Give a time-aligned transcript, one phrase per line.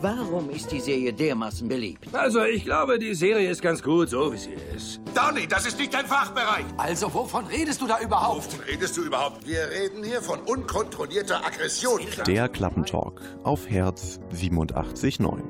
[0.00, 2.14] Warum ist die Serie dermaßen beliebt?
[2.14, 5.00] Also, ich glaube, die Serie ist ganz gut, so wie sie ist.
[5.12, 6.64] Donny, das ist nicht dein Fachbereich.
[6.76, 8.52] Also, wovon redest du da überhaupt?
[8.52, 9.44] Wovon redest du überhaupt?
[9.44, 12.00] Wir reden hier von unkontrollierter Aggression.
[12.28, 15.40] Der Klappentalk auf Herz 87.9.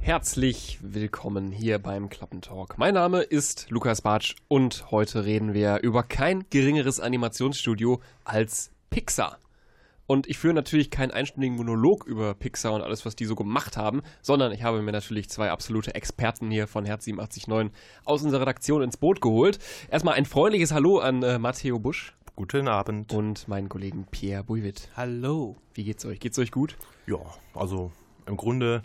[0.00, 2.78] Herzlich willkommen hier beim Klappentalk.
[2.78, 9.38] Mein Name ist Lukas Bartsch und heute reden wir über kein geringeres Animationsstudio als Pixar.
[10.06, 13.76] Und ich führe natürlich keinen einstündigen Monolog über Pixar und alles, was die so gemacht
[13.76, 17.72] haben, sondern ich habe mir natürlich zwei absolute Experten hier von Herz 879
[18.04, 19.58] aus unserer Redaktion ins Boot geholt.
[19.90, 22.14] Erstmal ein freundliches Hallo an äh, Matteo Busch.
[22.36, 23.14] Guten Abend.
[23.14, 24.90] Und meinen Kollegen Pierre Buivitt.
[24.94, 25.56] Hallo.
[25.74, 26.20] Wie geht's euch?
[26.20, 26.76] Geht's euch gut?
[27.06, 27.18] Ja,
[27.54, 27.92] also
[28.26, 28.82] im Grunde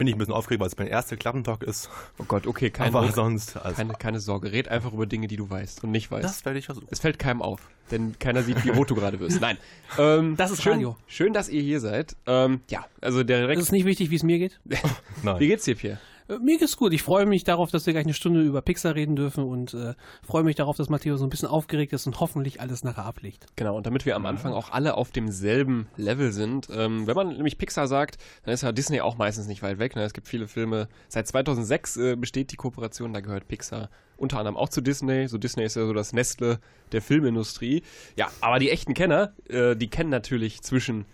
[0.00, 1.90] bin ich ein bisschen aufgeregt, weil es mein erster Klappentalk ist.
[2.18, 3.54] Oh Gott, okay, keine, Aber sonst.
[3.58, 4.50] Also keine, keine Sorge.
[4.50, 6.24] Red einfach über Dinge, die du weißt und nicht weißt.
[6.24, 6.86] das werde ich versuchen.
[6.90, 7.60] Es fällt keinem auf,
[7.90, 9.42] denn keiner sieht, wie rot du gerade wirst.
[9.42, 9.58] Nein.
[9.98, 10.96] Ähm, Das ist schön, Radio.
[11.06, 12.16] Schön, dass ihr hier seid.
[12.26, 13.62] Ähm, ja, also der Es Rex.
[13.64, 14.58] ist nicht wichtig, wie es mir geht.
[15.22, 15.38] Nein.
[15.38, 15.98] Wie geht's dir, Pierre?
[16.30, 16.92] Äh, Mir geht's gut.
[16.92, 19.94] Ich freue mich darauf, dass wir gleich eine Stunde über Pixar reden dürfen und äh,
[20.22, 23.46] freue mich darauf, dass Matteo so ein bisschen aufgeregt ist und hoffentlich alles nachher ablegt.
[23.56, 27.28] Genau, und damit wir am Anfang auch alle auf demselben Level sind, ähm, wenn man
[27.28, 29.96] nämlich Pixar sagt, dann ist ja Disney auch meistens nicht weit weg.
[29.96, 30.02] Ne?
[30.02, 30.88] Es gibt viele Filme.
[31.08, 35.28] Seit 2006 äh, besteht die Kooperation, da gehört Pixar unter anderem auch zu Disney.
[35.28, 36.60] So Disney ist ja so das Nestle
[36.92, 37.82] der Filmindustrie.
[38.16, 41.06] Ja, aber die echten Kenner, äh, die kennen natürlich zwischen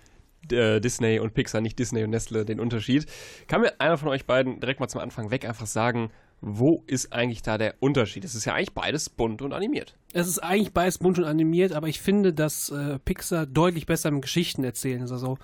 [0.53, 3.07] äh, Disney und Pixar, nicht Disney und Nestle, den Unterschied.
[3.49, 7.13] Kann mir einer von euch beiden direkt mal zum Anfang weg einfach sagen, wo ist
[7.13, 8.25] eigentlich da der Unterschied?
[8.25, 9.97] Es ist ja eigentlich beides bunt und animiert.
[10.13, 14.11] Es ist eigentlich beides bunt und animiert, aber ich finde, dass äh, Pixar deutlich besser
[14.11, 15.13] mit Geschichten erzählen ist.
[15.13, 15.39] Also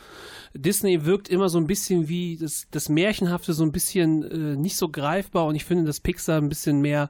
[0.55, 4.77] Disney wirkt immer so ein bisschen wie das, das Märchenhafte, so ein bisschen äh, nicht
[4.77, 7.08] so greifbar und ich finde, dass Pixar ein bisschen mehr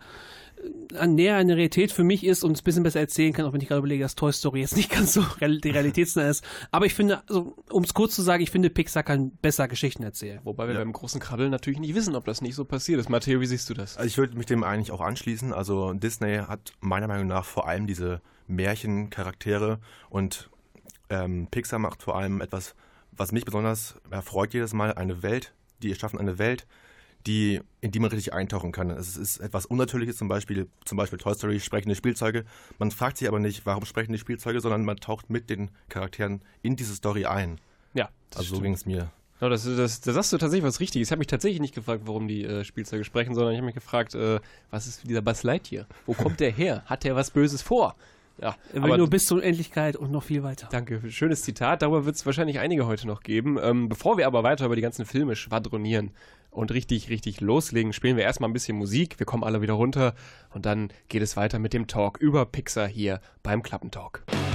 [1.06, 3.52] näher an der Realität für mich ist und es ein bisschen besser erzählen kann, auch
[3.52, 6.44] wenn ich gerade überlege, dass Toy Story jetzt nicht ganz so die realitätsnah ist.
[6.70, 10.02] Aber ich finde, also, um es kurz zu sagen, ich finde, Pixar kann besser Geschichten
[10.02, 10.40] erzählen.
[10.44, 13.08] Wobei wir beim großen Krabbeln natürlich nicht wissen, ob das nicht so passiert ist.
[13.08, 13.96] Matteo, wie siehst du das?
[13.96, 15.52] Also ich würde mich dem eigentlich auch anschließen.
[15.52, 20.50] Also Disney hat meiner Meinung nach vor allem diese Märchencharaktere und
[21.10, 22.74] ähm, Pixar macht vor allem etwas,
[23.12, 26.66] was mich besonders erfreut jedes Mal, eine Welt, die erschaffen eine Welt,
[27.26, 28.90] die, in die man richtig eintauchen kann.
[28.90, 32.44] Es ist etwas Unnatürliches, zum Beispiel, zum Beispiel Toy Story, sprechende Spielzeuge.
[32.78, 36.42] Man fragt sich aber nicht, warum sprechen die Spielzeuge, sondern man taucht mit den Charakteren
[36.62, 37.58] in diese Story ein.
[37.94, 39.10] Ja, das Also so ging es mir.
[39.40, 41.08] Ja, das, das, da sagst du tatsächlich was Richtiges.
[41.08, 43.74] Ich habe mich tatsächlich nicht gefragt, warum die äh, Spielzeuge sprechen, sondern ich habe mich
[43.74, 44.38] gefragt, äh,
[44.70, 45.86] was ist dieser Buzz Lightyear?
[46.06, 46.84] Wo kommt der her?
[46.86, 47.96] Hat der was Böses vor?
[48.40, 50.68] Ja, Er will nur bis zur Unendlichkeit und noch viel weiter.
[50.70, 51.82] Danke, schönes Zitat.
[51.82, 53.58] Darüber wird es wahrscheinlich einige heute noch geben.
[53.60, 56.12] Ähm, bevor wir aber weiter über die ganzen Filme schwadronieren
[56.52, 59.18] und richtig, richtig loslegen, spielen wir erstmal ein bisschen Musik.
[59.18, 60.14] Wir kommen alle wieder runter
[60.50, 64.24] und dann geht es weiter mit dem Talk über Pixar hier beim Klappentalk.
[64.28, 64.51] I'm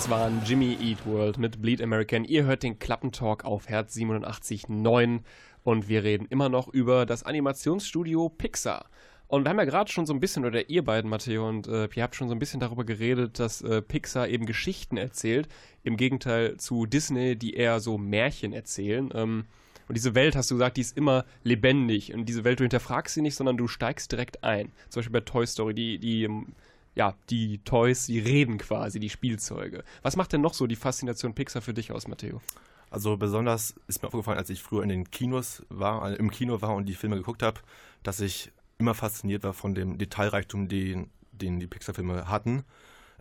[0.00, 2.24] Das waren Jimmy Eat World mit Bleed American.
[2.24, 5.20] Ihr hört den Klappentalk auf Herz 87.9
[5.62, 8.86] und wir reden immer noch über das Animationsstudio Pixar.
[9.26, 11.86] Und wir haben ja gerade schon so ein bisschen, oder ihr beiden, Matteo und äh,
[11.94, 15.48] ihr habt schon so ein bisschen darüber geredet, dass äh, Pixar eben Geschichten erzählt,
[15.82, 19.10] im Gegenteil zu Disney, die eher so Märchen erzählen.
[19.12, 19.44] Ähm,
[19.86, 22.14] und diese Welt, hast du gesagt, die ist immer lebendig.
[22.14, 24.72] Und diese Welt, du hinterfragst sie nicht, sondern du steigst direkt ein.
[24.88, 26.54] Zum Beispiel bei Toy Story, die, die ähm,
[27.00, 29.84] ja, die Toys, die reden quasi, die Spielzeuge.
[30.02, 32.42] Was macht denn noch so die Faszination Pixar für dich aus, Matteo?
[32.90, 36.60] Also besonders ist mir aufgefallen, als ich früher in den Kinos war, äh, im Kino
[36.60, 37.60] war und die Filme geguckt habe,
[38.02, 42.64] dass ich immer fasziniert war von dem Detailreichtum, den, den die Pixar-Filme hatten.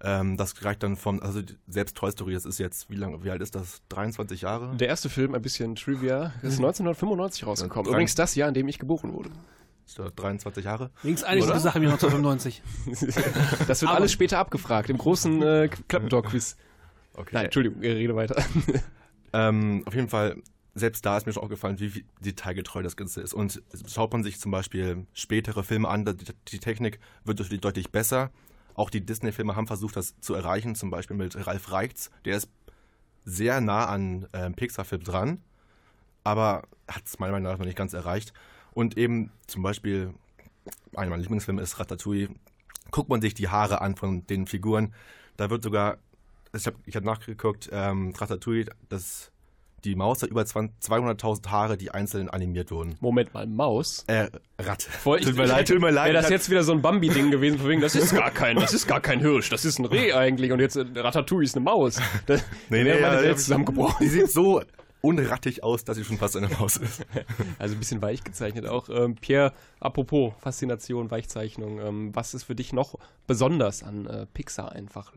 [0.02, 3.30] Ähm, das reicht dann von, also selbst Toy Story, das ist jetzt, wie lange, wie
[3.30, 3.82] alt ist das?
[3.88, 4.76] 23 Jahre?
[4.76, 7.90] Der erste Film, ein bisschen Trivia, ist 1995 rausgekommen.
[7.90, 9.30] Übrigens das Jahr, in dem ich geboren wurde.
[9.90, 10.92] Ist da 23 Jahre?
[11.02, 12.62] Links eigentlich so eine Sache wie 1995.
[13.68, 16.58] Das wird Aber- alles später abgefragt, im großen äh, Klappentalk-Quiz.
[17.14, 17.30] Okay.
[17.34, 18.36] Nein, Entschuldigung, äh, rede weiter.
[19.32, 20.42] Ähm, auf jeden Fall,
[20.74, 23.36] selbst da ist mir schon aufgefallen, wie, wie detailgetreu das Ganze ist.
[23.36, 26.16] Und schaut man sich zum Beispiel spätere Filme an, die,
[26.48, 28.32] die Technik wird natürlich deutlich besser.
[28.74, 32.10] Auch die Disney-Filme haben versucht, das zu erreichen, zum Beispiel mit Ralf Reichts.
[32.26, 32.50] Der ist
[33.24, 35.44] sehr nah an ähm, Pixar-Film dran,
[36.24, 38.34] aber hat es meiner Meinung nach noch nicht ganz erreicht.
[38.80, 40.14] Und eben zum Beispiel,
[40.96, 42.30] einer meiner Lieblingsfilme ist Ratatouille.
[42.92, 44.94] Guckt man sich die Haare an von den Figuren,
[45.36, 45.98] da wird sogar,
[46.56, 49.34] ich habe ich hab nachgeguckt, ähm, Ratatouille, das,
[49.84, 52.96] die Maus hat über 20 200.000 Haare, die einzeln animiert wurden.
[53.02, 54.06] Moment mal, Maus.
[54.08, 54.90] Äh, Ratte.
[54.90, 56.14] Voll, tut mir leid, tut mir leid.
[56.14, 58.74] Wäre das jetzt wieder so ein Bambi-Ding gewesen, von wegen, das ist gar kein, das
[58.74, 61.66] ist gar kein Hirsch, das ist ein Reh eigentlich und jetzt äh, Ratatouille ist eine
[61.66, 62.00] Maus.
[62.28, 62.36] Da
[62.70, 63.98] Nee, nee, meine ja, zusammengebrochen.
[64.00, 64.62] Die sieht so
[65.02, 67.06] unrattig aus, dass sie schon fast eine Maus ist.
[67.58, 68.90] Also ein bisschen weich gezeichnet auch.
[68.90, 72.96] Ähm, Pierre, apropos Faszination, Weichzeichnung, ähm, was ist für dich noch
[73.28, 75.14] besonders an äh, Pixar einfach?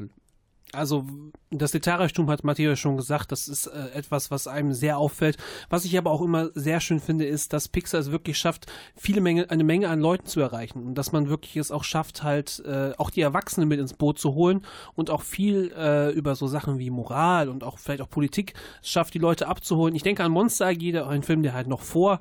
[0.73, 1.05] Also
[1.51, 5.37] das Detailreichtum hat Matthias schon gesagt, das ist äh, etwas, was einem sehr auffällt.
[5.69, 9.21] Was ich aber auch immer sehr schön finde, ist, dass Pixar es wirklich schafft, viele
[9.21, 12.63] Menge, eine Menge an Leuten zu erreichen und dass man wirklich es auch schafft, halt
[12.67, 14.63] äh, auch die Erwachsenen mit ins Boot zu holen
[14.95, 19.13] und auch viel äh, über so Sachen wie Moral und auch vielleicht auch Politik schafft,
[19.13, 19.95] die Leute abzuholen.
[19.95, 22.21] Ich denke an Monster AG, ein Film, der halt noch vor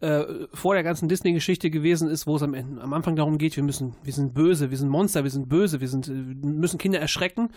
[0.00, 0.24] äh,
[0.54, 3.64] vor der ganzen Disney-Geschichte gewesen ist, wo es am, Ende- am Anfang darum geht, wir
[3.64, 7.00] müssen, wir sind böse, wir sind Monster, wir sind böse, wir sind, äh, müssen Kinder
[7.00, 7.50] erschrecken.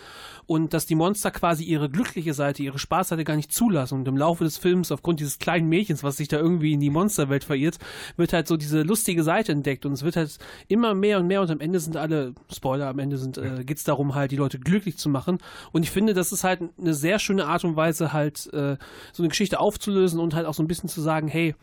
[0.46, 4.00] Und dass die Monster quasi ihre glückliche Seite, ihre Spaßseite gar nicht zulassen.
[4.00, 6.90] Und im Laufe des Films aufgrund dieses kleinen Mädchens, was sich da irgendwie in die
[6.90, 7.78] Monsterwelt verirrt,
[8.16, 9.86] wird halt so diese lustige Seite entdeckt.
[9.86, 10.38] Und es wird halt
[10.68, 11.42] immer mehr und mehr.
[11.42, 14.36] Und am Ende sind alle, Spoiler, am Ende sind, äh, geht es darum halt, die
[14.36, 15.38] Leute glücklich zu machen.
[15.70, 18.76] Und ich finde, das ist halt eine sehr schöne Art und Weise halt, äh,
[19.12, 21.54] so eine Geschichte aufzulösen und halt auch so ein bisschen zu sagen, hey,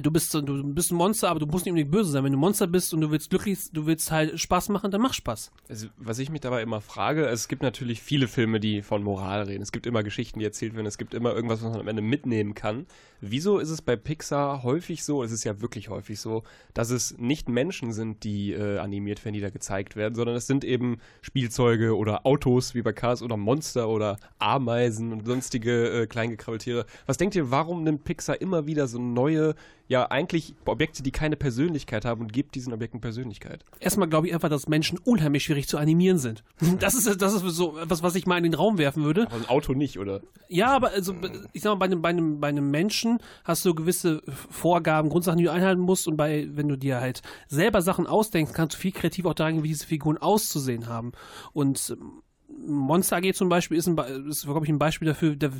[0.00, 2.24] du bist, du bist ein Monster, aber du musst nicht unbedingt böse sein.
[2.24, 5.00] Wenn du ein Monster bist und du willst glücklich, du willst halt Spaß machen, dann
[5.00, 5.52] mach Spaß.
[5.68, 9.42] Also, was ich mich dabei immer frage, es gibt natürlich viele Filme, die von Moral
[9.42, 9.62] reden.
[9.62, 10.86] Es gibt immer Geschichten, die erzählt werden.
[10.86, 12.86] Es gibt immer irgendwas, was man am Ende mitnehmen kann.
[13.20, 16.42] Wieso ist es bei Pixar häufig so, es ist ja wirklich häufig so,
[16.74, 20.46] dass es nicht Menschen sind, die äh, animiert werden, die da gezeigt werden, sondern es
[20.46, 26.06] sind eben Spielzeuge oder Autos wie bei Cars oder Monster oder Ameisen und sonstige äh,
[26.06, 26.84] Kleingekrabbeltiere.
[27.06, 29.54] Was denkt ihr, warum nimmt Pixar immer wieder so neue,
[29.88, 33.64] ja eigentlich Objekte, die keine Persönlichkeit haben und gibt diesen Objekten Persönlichkeit?
[33.80, 36.42] Erstmal glaube ich einfach, dass Menschen unheimlich schwierig zu animieren sind.
[36.84, 39.26] Das ist, das ist so etwas, was ich mal in den Raum werfen würde.
[39.26, 40.20] Aber ein Auto nicht, oder?
[40.48, 41.14] Ja, aber also,
[41.52, 45.38] ich sag mal, bei einem, bei, einem, bei einem Menschen hast du gewisse Vorgaben, Grundsachen,
[45.38, 46.08] die du einhalten musst.
[46.08, 49.62] Und bei, wenn du dir halt selber Sachen ausdenkst, kannst du viel kreativ auch daran,
[49.62, 51.12] wie diese Figuren auszusehen haben.
[51.52, 52.23] Und ähm,
[52.66, 55.52] Monster AG zum Beispiel ist, ist glaube ich, ein Beispiel dafür, der,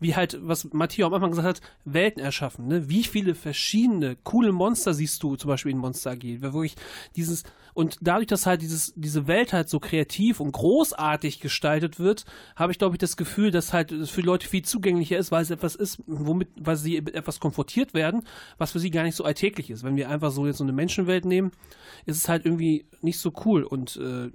[0.00, 2.66] wie halt, was Matthias am Anfang gesagt hat, Welten erschaffen.
[2.66, 2.88] Ne?
[2.88, 6.22] Wie viele verschiedene coole Monster siehst du zum Beispiel in Monster AG?
[6.22, 6.76] Weil Wirklich
[7.16, 12.24] dieses, und dadurch, dass halt dieses, diese Welt halt so kreativ und großartig gestaltet wird,
[12.56, 15.32] habe ich, glaube ich, das Gefühl, dass halt es für die Leute viel zugänglicher ist,
[15.32, 18.22] weil es etwas ist, womit, weil sie etwas konfrontiert werden,
[18.58, 19.82] was für sie gar nicht so alltäglich ist.
[19.82, 21.50] Wenn wir einfach so jetzt so eine Menschenwelt nehmen,
[22.06, 23.64] ist es halt irgendwie nicht so cool.
[23.64, 24.30] Und äh,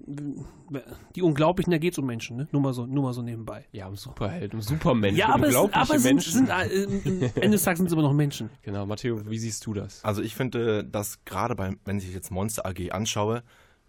[1.15, 2.47] die Unglaublichen, da geht es um Menschen, ne?
[2.51, 3.65] Nur mal so, nur mal so nebenbei.
[3.71, 6.31] Ja, um Superheld, um Supermenschen, Ja, aber, es, unglaubliche aber es sind, Menschen.
[6.33, 8.49] sind, äh, im Ende des Tages sind es immer noch Menschen.
[8.63, 10.03] Genau, Matteo, wie siehst du das?
[10.03, 13.28] Also ich finde, dass gerade beim, wenn ich jetzt Monster AG anschaue,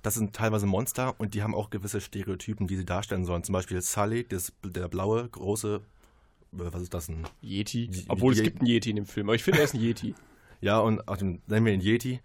[0.02, 3.44] das sind teilweise Monster und die haben auch gewisse Stereotypen, die sie darstellen sollen.
[3.44, 7.24] Zum Beispiel Sully, das, der blaue, große, äh, was ist das denn?
[7.42, 7.88] Yeti?
[7.88, 9.74] Die- Obwohl die- es gibt einen Yeti in dem Film, aber ich finde, er ist
[9.74, 10.14] ein Yeti.
[10.62, 12.20] Ja, und auch den, nennen wir ihn Yeti.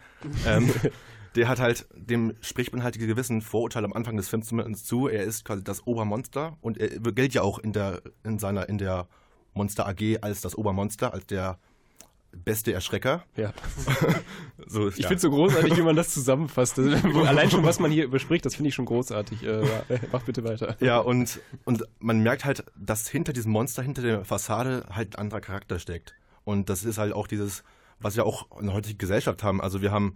[0.45, 0.69] ähm,
[1.35, 4.87] der hat halt, dem spricht man halt die gewissen Vorurteile am Anfang des Films zumindest
[4.87, 5.07] zu.
[5.07, 8.77] Er ist quasi das Obermonster und er gilt ja auch in der, in seiner, in
[8.77, 9.07] der
[9.53, 11.57] Monster AG als das Obermonster, als der
[12.43, 13.23] beste Erschrecker.
[13.35, 13.53] Ja.
[14.67, 15.09] So Ich ja.
[15.09, 16.79] finde es so großartig, wie man das zusammenfasst.
[16.79, 19.43] Also, Allein schon, was man hier überspricht, das finde ich schon großartig.
[19.43, 19.63] Äh,
[20.11, 20.75] mach bitte weiter.
[20.79, 25.19] Ja, und, und man merkt halt, dass hinter diesem Monster, hinter der Fassade halt ein
[25.19, 26.15] anderer Charakter steckt.
[26.45, 27.63] Und das ist halt auch dieses,
[27.99, 29.61] was wir auch in der heutigen Gesellschaft haben.
[29.61, 30.15] Also wir haben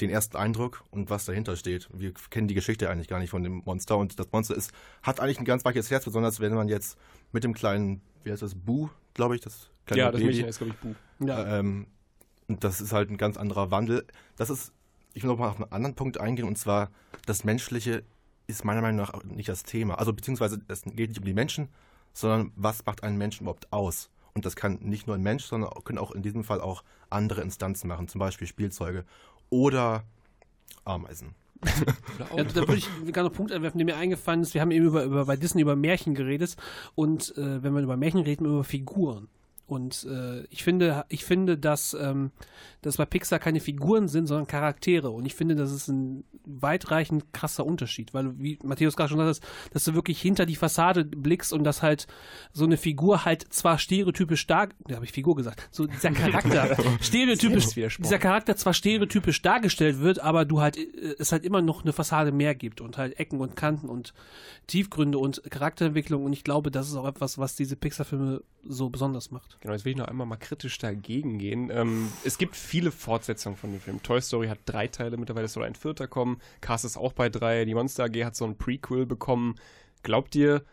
[0.00, 1.88] den ersten Eindruck und was dahinter steht.
[1.92, 3.98] Wir kennen die Geschichte eigentlich gar nicht von dem Monster.
[3.98, 4.72] Und das Monster ist,
[5.02, 6.96] hat eigentlich ein ganz weiches Herz, besonders wenn man jetzt
[7.32, 10.32] mit dem kleinen, wie heißt das, Bu, glaube ich, das kleine Ja, das Baby.
[10.32, 10.94] Mädchen ist, glaube ich, Buh.
[11.20, 11.58] Ja.
[11.58, 11.86] Ähm,
[12.48, 14.04] und das ist halt ein ganz anderer Wandel.
[14.36, 14.72] Das ist,
[15.14, 16.90] ich will noch mal auf einen anderen Punkt eingehen, und zwar,
[17.26, 18.02] das Menschliche
[18.46, 19.94] ist meiner Meinung nach nicht das Thema.
[19.98, 21.68] Also beziehungsweise es geht nicht um die Menschen,
[22.12, 24.10] sondern was macht einen Menschen überhaupt aus?
[24.34, 27.42] Und das kann nicht nur ein Mensch, sondern können auch in diesem Fall auch andere
[27.42, 29.04] Instanzen machen, zum Beispiel Spielzeuge
[29.48, 30.04] oder
[30.84, 31.34] Ameisen.
[32.18, 34.54] Ja, da würde ich gerne einen Punkt einwerfen, der mir eingefallen ist.
[34.54, 36.56] Wir haben eben über, über bei Disney über Märchen geredet
[36.94, 39.28] und äh, wenn man über Märchen redet, man über Figuren.
[39.70, 42.32] Und äh, ich finde, ich finde, dass, ähm,
[42.82, 45.10] dass bei Pixar keine Figuren sind, sondern Charaktere.
[45.10, 49.40] Und ich finde, das ist ein weitreichend krasser Unterschied, weil, wie Matthäus gerade schon hat,
[49.72, 52.08] dass du wirklich hinter die Fassade blickst und dass halt
[52.52, 56.76] so eine Figur halt zwar stereotypisch dar, da habe ich Figur gesagt, so dieser Charakter
[57.00, 61.82] stereotypisch, dieser Charakter zwar stereotypisch dargestellt wird, aber du halt äh, es halt immer noch
[61.82, 64.14] eine Fassade mehr gibt und halt Ecken und Kanten und
[64.66, 69.30] Tiefgründe und Charakterentwicklung und ich glaube, das ist auch etwas, was diese Pixar-Filme so besonders
[69.30, 69.59] macht.
[69.60, 71.70] Genau, jetzt will ich noch einmal mal kritisch dagegen gehen.
[71.70, 74.02] Ähm, es gibt viele Fortsetzungen von dem Film.
[74.02, 76.40] Toy Story hat drei Teile, mittlerweile soll ein vierter kommen.
[76.62, 77.66] Cast ist auch bei drei.
[77.66, 79.56] Die Monster AG hat so ein Prequel bekommen.
[80.02, 80.64] Glaubt ihr,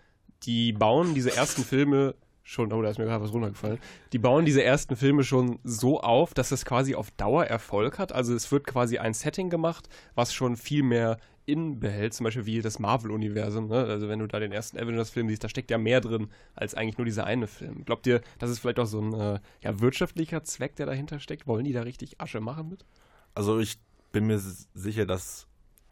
[0.44, 3.78] die bauen diese ersten Filme schon, oh, da ist mir gerade was runtergefallen.
[4.14, 8.14] Die bauen diese ersten Filme schon so auf, dass es quasi auf Dauer Erfolg hat.
[8.14, 11.18] Also es wird quasi ein Setting gemacht, was schon viel mehr
[11.48, 13.68] in behält, zum Beispiel wie das Marvel-Universum.
[13.68, 13.86] Ne?
[13.86, 16.98] Also wenn du da den ersten Avengers-Film siehst, da steckt ja mehr drin als eigentlich
[16.98, 17.86] nur dieser eine Film.
[17.86, 21.48] Glaubt ihr, das ist vielleicht auch so ein äh, ja, wirtschaftlicher Zweck, der dahinter steckt?
[21.48, 22.86] Wollen die da richtig Asche machen mit?
[23.34, 23.80] Also ich
[24.12, 25.48] bin mir sicher, dass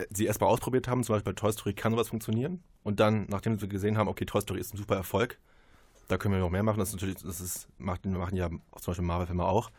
[0.10, 2.62] sie erstmal ausprobiert haben, zum Beispiel bei Toy Story kann sowas funktionieren.
[2.84, 5.40] Und dann, nachdem sie gesehen haben, okay, Toy Story ist ein super Erfolg,
[6.10, 6.80] da können wir noch mehr machen.
[6.80, 9.72] Das ist natürlich, das ist, macht, machen ja zum Beispiel Marvel-Filme auch.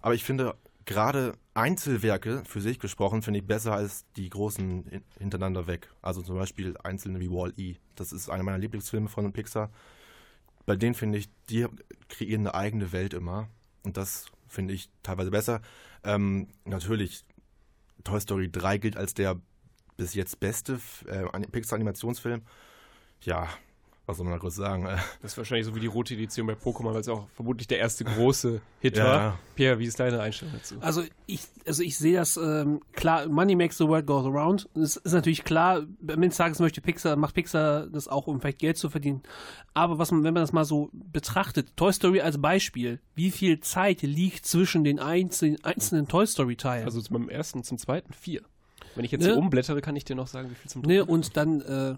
[0.00, 5.04] Aber ich finde, gerade Einzelwerke, für sich gesprochen, finde ich besser als die großen hin-
[5.18, 5.88] hintereinander weg.
[6.02, 7.76] Also zum Beispiel einzelne wie Wall-E.
[7.94, 9.70] Das ist einer meiner Lieblingsfilme von Pixar.
[10.66, 11.66] Bei denen finde ich, die
[12.08, 13.48] kreieren eine eigene Welt immer.
[13.82, 15.60] Und das finde ich teilweise besser.
[16.04, 17.24] Ähm, natürlich,
[18.02, 19.40] Toy Story 3 gilt als der
[19.96, 22.42] bis jetzt beste äh, An- Pixar-Animationsfilm.
[23.22, 23.48] Ja,
[24.06, 24.84] was soll man da groß sagen?
[25.22, 27.78] Das ist wahrscheinlich so wie die rote Edition bei Pokémon, weil es auch vermutlich der
[27.78, 29.04] erste große Hit Ja.
[29.04, 29.38] war.
[29.54, 30.76] Pierre, wie ist deine Einstellung dazu?
[30.80, 34.68] Also ich, also ich sehe das ähm, klar, Money makes the world goes around.
[34.74, 38.40] Es ist natürlich klar, am Ende des Tages möchte Pixar, macht Pixar das auch, um
[38.40, 39.22] vielleicht Geld zu verdienen.
[39.72, 43.60] Aber was man, wenn man das mal so betrachtet, Toy Story als Beispiel, wie viel
[43.60, 46.84] Zeit liegt zwischen den einzelnen, einzelnen Toy Story Teilen?
[46.84, 48.42] Also zum ersten, zum zweiten vier.
[48.96, 49.28] Wenn ich jetzt Ne?
[49.32, 51.94] hier umblättere, kann ich dir noch sagen, wie viel zum ne, und dann äh,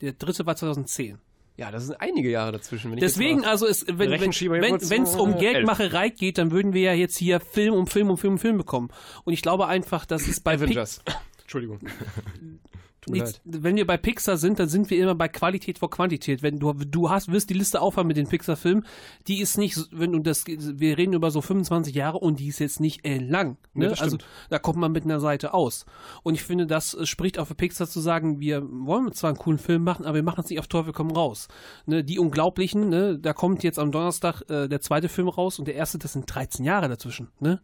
[0.00, 1.18] der dritte war 2010.
[1.56, 2.90] Ja, das sind einige Jahre dazwischen.
[2.90, 6.72] Wenn ich Deswegen, also es, wenn hier wenn wenn es um Geldmacherei geht, dann würden
[6.72, 8.88] wir ja jetzt hier Film um Film um Film um Film bekommen.
[9.24, 11.02] Und ich glaube einfach, dass es bei Avengers.
[11.42, 11.80] Entschuldigung.
[13.00, 13.40] Tut mir leid.
[13.44, 16.42] wenn wir bei Pixar sind, dann sind wir immer bei Qualität vor Quantität.
[16.42, 18.84] Wenn du du hast wirst die Liste aufhaben mit den Pixar-Filmen,
[19.26, 22.58] die ist nicht, wenn du das, wir reden über so 25 Jahre und die ist
[22.58, 23.56] jetzt nicht äh, lang.
[23.72, 23.90] Nee, Ne?
[23.90, 24.18] das also
[24.50, 25.86] da kommt man mit einer Seite aus.
[26.22, 29.38] Und ich finde, das äh, spricht auch für Pixar zu sagen, wir wollen zwar einen
[29.38, 31.48] coolen Film machen, aber wir machen es nicht auf Teufel komm raus.
[31.86, 32.04] Ne?
[32.04, 33.18] Die Unglaublichen, ne?
[33.18, 36.32] da kommt jetzt am Donnerstag äh, der zweite Film raus und der erste, das sind
[36.32, 37.28] 13 Jahre dazwischen.
[37.40, 37.60] Ne?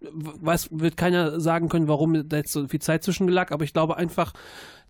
[0.00, 3.72] Weiß, wird keiner sagen können, warum da jetzt so viel Zeit zwischen lag, aber ich
[3.72, 4.32] glaube einfach,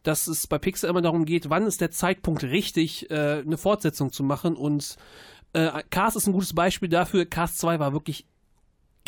[0.03, 4.13] dass es bei Pixar immer darum geht, wann ist der Zeitpunkt richtig, äh, eine Fortsetzung
[4.13, 4.97] zu machen und
[5.53, 7.25] äh, Cars ist ein gutes Beispiel dafür.
[7.25, 8.27] Cars 2 war wirklich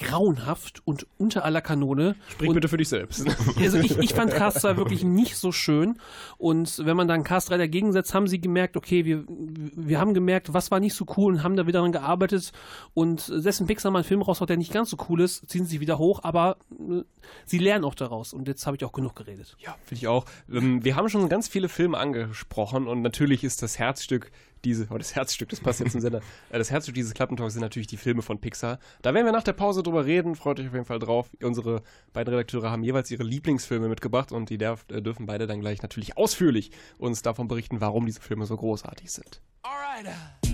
[0.01, 2.17] grauenhaft und unter aller Kanone.
[2.31, 3.27] Sprich und bitte für dich selbst.
[3.59, 5.99] also ich, ich fand Cars 2 wirklich nicht so schön.
[6.39, 10.15] Und wenn man dann Cars 3 dagegen setzt, haben sie gemerkt, okay, wir, wir haben
[10.15, 12.53] gemerkt, was war nicht so cool und haben da wieder dran gearbeitet.
[12.95, 15.73] Und wenn Pixar mal einen Film raushaut, der nicht ganz so cool ist, ziehen sie
[15.73, 17.03] sich wieder hoch, aber äh,
[17.45, 18.33] sie lernen auch daraus.
[18.33, 19.57] Und jetzt habe ich auch genug geredet.
[19.61, 20.25] Ja, finde ich auch.
[20.51, 24.31] Ähm, wir haben schon ganz viele Filme angesprochen und natürlich ist das Herzstück
[24.65, 27.63] diese, oh, das Herzstück, das passt jetzt zum Sender, äh, das Herzstück dieses Klappentalks sind
[27.63, 28.79] natürlich die Filme von Pixar.
[29.03, 31.29] Da werden wir nach der Pause drüber reden, freut euch auf jeden Fall drauf.
[31.43, 35.61] Unsere beiden Redakteure haben jeweils ihre Lieblingsfilme mitgebracht und die darf, äh, dürfen beide dann
[35.61, 39.41] gleich natürlich ausführlich uns davon berichten, warum diese Filme so großartig sind.
[39.63, 40.50] All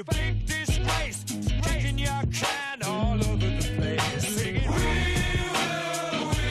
[0.00, 4.34] your big disgrace, spreading your can all over the place.
[4.34, 4.78] Singing, we
[5.52, 6.48] will, we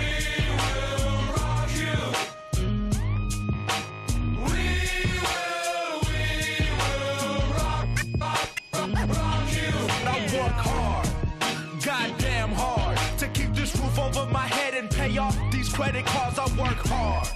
[0.60, 2.00] will rock you.
[4.46, 4.62] We
[5.24, 6.26] will, we
[6.78, 7.90] will rock,
[8.20, 9.74] rock, rock, rock you.
[10.06, 11.08] I work hard,
[11.84, 16.38] goddamn hard, to keep this roof over my head and pay off these credit cards.
[16.38, 17.28] I work hard,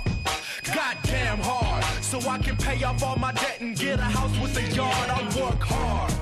[0.64, 1.73] goddamn hard
[2.14, 5.10] so I can pay off all my debt and get a house with a yard.
[5.10, 6.14] I work hard.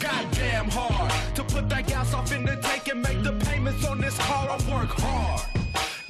[0.00, 4.00] Goddamn hard to put that gas off in the tank and make the payments on
[4.00, 4.48] this car.
[4.48, 5.42] I work hard.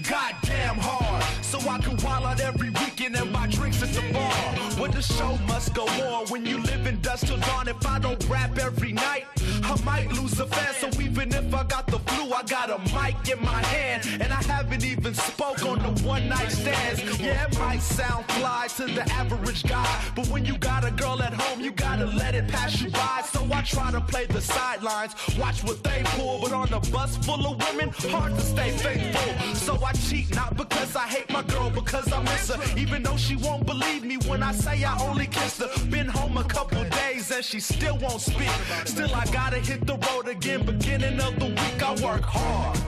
[0.08, 4.54] Goddamn hard so I can wild out every weekend and buy drinks at the bar.
[4.78, 7.66] But the show must go on when you live in dust till dawn.
[7.66, 9.26] If I don't rap every night,
[9.62, 10.74] I might lose a fan.
[10.80, 14.06] So even if I got the flu, I got a mic in my hand.
[14.20, 17.00] And I haven't even spoke on the one night stands.
[17.20, 20.12] Yeah, it might sound fly to the average guy.
[20.14, 23.22] But when you got a girl at home, you gotta let it pass you by.
[23.32, 26.40] So I try to play the sidelines, watch what they pull.
[26.42, 29.54] But on a bus full of women, hard to stay faithful.
[29.54, 32.78] So I cheat, not because I hate my girl, because I miss her.
[32.78, 35.70] Even though she won't believe me when I say I only kissed her.
[35.86, 38.50] Been home a couple days and she still won't speak.
[38.84, 40.60] Still, I gotta hit the road again.
[40.64, 42.78] Beginning of the week, I work hard.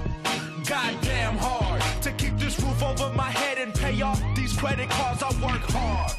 [0.67, 5.23] Goddamn hard to keep this roof over my head and pay off these credit cards.
[5.23, 6.13] I work hard.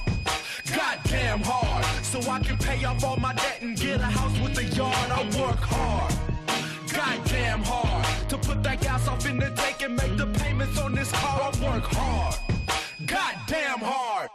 [0.79, 4.58] Goddamn hard so I can pay off all my debt and get a house with
[4.58, 5.10] a yard.
[5.19, 6.13] I work hard.
[6.91, 10.93] Goddamn hard to put that gas off in the tank and make the payments on
[10.95, 11.39] this car.
[11.47, 12.36] I work hard.
[13.05, 14.29] Goddamn hard.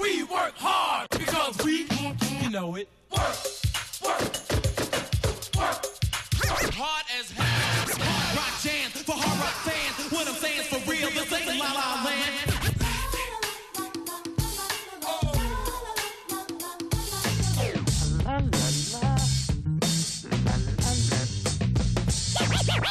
[0.00, 1.86] We work hard because we,
[2.42, 3.36] you know it, work,
[4.04, 4.47] work.
[6.48, 7.44] Hard as hell.
[8.00, 10.10] Hard rock jam for hard rock fans.
[10.10, 11.10] What I'm saying for real.
[11.10, 12.48] This ain't la la land.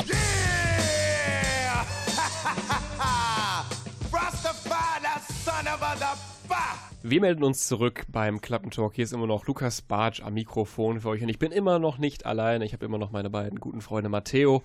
[0.05, 0.37] Yeah!
[5.43, 6.26] Son of a!
[7.09, 8.95] Wir melden uns zurück beim Klappentalk.
[8.95, 11.99] Hier ist immer noch Lukas Bartsch am Mikrofon für euch und ich bin immer noch
[11.99, 12.65] nicht alleine.
[12.65, 14.61] Ich habe immer noch meine beiden guten Freunde Matteo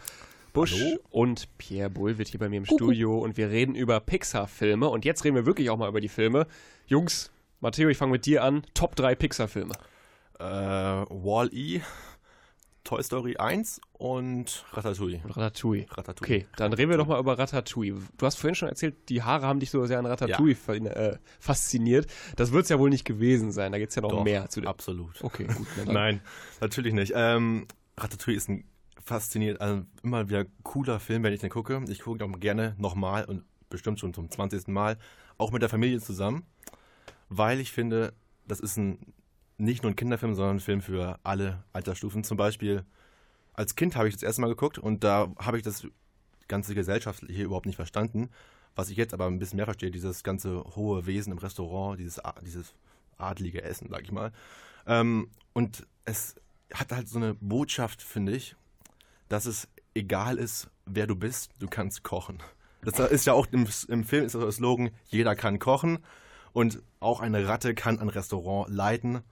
[0.52, 0.74] Busch
[1.10, 5.22] und Pierre Bullwitt hier bei mir im Studio und wir reden über Pixar-Filme und jetzt
[5.22, 6.48] reden wir wirklich auch mal über die Filme.
[6.88, 8.64] Jungs, Matteo, ich fange mit dir an.
[8.74, 9.74] Top 3 Pixar-Filme.
[10.40, 11.82] Äh, Wall-E,
[12.84, 15.20] Toy Story 1 und Ratatouille.
[15.24, 15.86] Ratatouille.
[15.90, 16.40] Ratatouille.
[16.42, 17.94] Okay, dann reden wir doch mal über Ratatouille.
[18.16, 21.18] Du hast vorhin schon erzählt, die Haare haben dich so sehr an Ratatouille fa- äh,
[21.38, 22.06] fasziniert.
[22.36, 23.70] Das wird es ja wohl nicht gewesen sein.
[23.72, 24.68] Da gibt es ja noch Doch, mehr zu dem.
[24.68, 25.22] Absolut.
[25.22, 25.66] Okay, gut.
[25.86, 26.20] Nein,
[26.60, 27.12] natürlich nicht.
[27.14, 27.66] Ähm,
[27.96, 28.64] Ratatouille ist ein
[29.04, 31.80] faszinierend, also immer wieder cooler Film, wenn ich den gucke.
[31.88, 34.68] Ich gucke ihn auch gerne nochmal und bestimmt schon zum 20.
[34.68, 34.98] Mal,
[35.38, 36.44] auch mit der Familie zusammen,
[37.28, 38.12] weil ich finde,
[38.46, 38.98] das ist ein
[39.62, 42.24] nicht nur ein Kinderfilm, sondern ein Film für alle Altersstufen.
[42.24, 42.84] Zum Beispiel
[43.54, 45.86] als Kind habe ich das erste Mal geguckt und da habe ich das
[46.48, 48.30] ganze gesellschaftliche überhaupt nicht verstanden.
[48.74, 52.20] Was ich jetzt aber ein bisschen mehr verstehe, dieses ganze hohe Wesen im Restaurant, dieses,
[52.44, 52.74] dieses
[53.18, 54.32] adlige Essen, sag ich mal.
[54.86, 56.34] Ähm, und es
[56.72, 58.56] hat halt so eine Botschaft, finde ich,
[59.28, 62.38] dass es egal ist, wer du bist, du kannst kochen.
[62.84, 65.98] Das ist ja auch im, im Film ist das der Slogan, jeder kann kochen
[66.52, 69.22] und auch eine Ratte kann ein Restaurant leiten.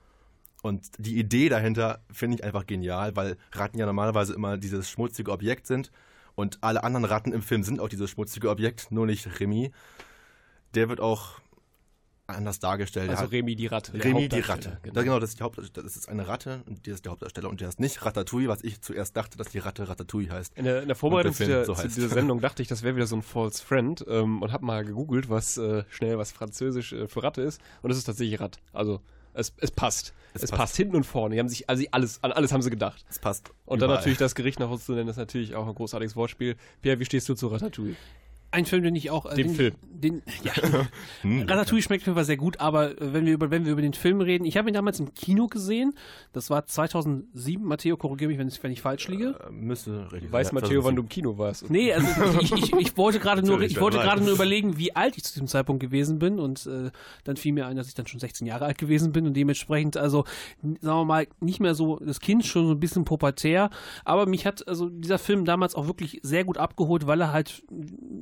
[0.61, 5.31] Und die Idee dahinter finde ich einfach genial, weil Ratten ja normalerweise immer dieses schmutzige
[5.31, 5.91] Objekt sind.
[6.35, 9.71] Und alle anderen Ratten im Film sind auch dieses schmutzige Objekt, nur nicht Remy.
[10.73, 11.41] Der wird auch
[12.27, 13.09] anders dargestellt.
[13.09, 13.91] Der Also Remy die Ratte.
[13.91, 14.79] der Remy die Ratte.
[14.83, 17.49] Genau, das, ist die Haupt, das ist eine Ratte und die ist der Hauptdarsteller.
[17.49, 20.57] Und der ist nicht Ratatouille, was ich zuerst dachte, dass die Ratte Ratatouille heißt.
[20.57, 22.83] In der, in der Vorbereitung zu, der der, so zu dieser Sendung dachte ich, das
[22.83, 26.31] wäre wieder so ein False Friend ähm, und habe mal gegoogelt, was äh, schnell was
[26.31, 27.61] Französisch äh, für Ratte ist.
[27.81, 28.59] Und es ist tatsächlich Rat.
[28.73, 29.01] Also
[29.33, 30.13] es, es passt.
[30.33, 30.59] Es, Es passt.
[30.61, 30.77] passt.
[30.77, 31.35] hinten und vorne.
[31.35, 33.03] Die haben sich, also alles, an alles haben sie gedacht.
[33.07, 33.51] Das passt.
[33.65, 33.99] Und dann überall.
[33.99, 36.55] natürlich das Gericht nach uns zu nennen, ist natürlich auch ein großartiges Wortspiel.
[36.81, 37.95] Pierre, wie stehst du zu Ratatouille?
[38.51, 39.25] Ein Film, den ich auch.
[39.25, 39.75] Äh, Dem den, Film.
[39.91, 40.53] Den, ja,
[41.21, 43.93] Hm, Ratatouille schmeckt mir sehr gut, aber äh, wenn wir über, wenn wir über den
[43.93, 45.93] Film reden, ich habe ihn damals im Kino gesehen.
[46.33, 47.63] Das war 2007.
[47.63, 49.35] Matteo, korrigiere mich, wenn ich, wenn ich falsch liege.
[49.47, 50.55] äh, müsste richtig Weiß sein.
[50.55, 51.69] Matteo, wann du im Kino warst?
[51.69, 52.07] Nee, also
[52.41, 55.33] ich, ich, ich wollte gerade nur, ich wollte gerade nur überlegen, wie alt ich zu
[55.33, 56.91] diesem Zeitpunkt gewesen bin und äh,
[57.23, 59.95] dann fiel mir ein, dass ich dann schon 16 Jahre alt gewesen bin und dementsprechend
[59.97, 60.25] also
[60.61, 63.69] sagen wir mal nicht mehr so das Kind schon so ein bisschen pubertär,
[64.03, 67.63] aber mich hat also dieser Film damals auch wirklich sehr gut abgeholt, weil er halt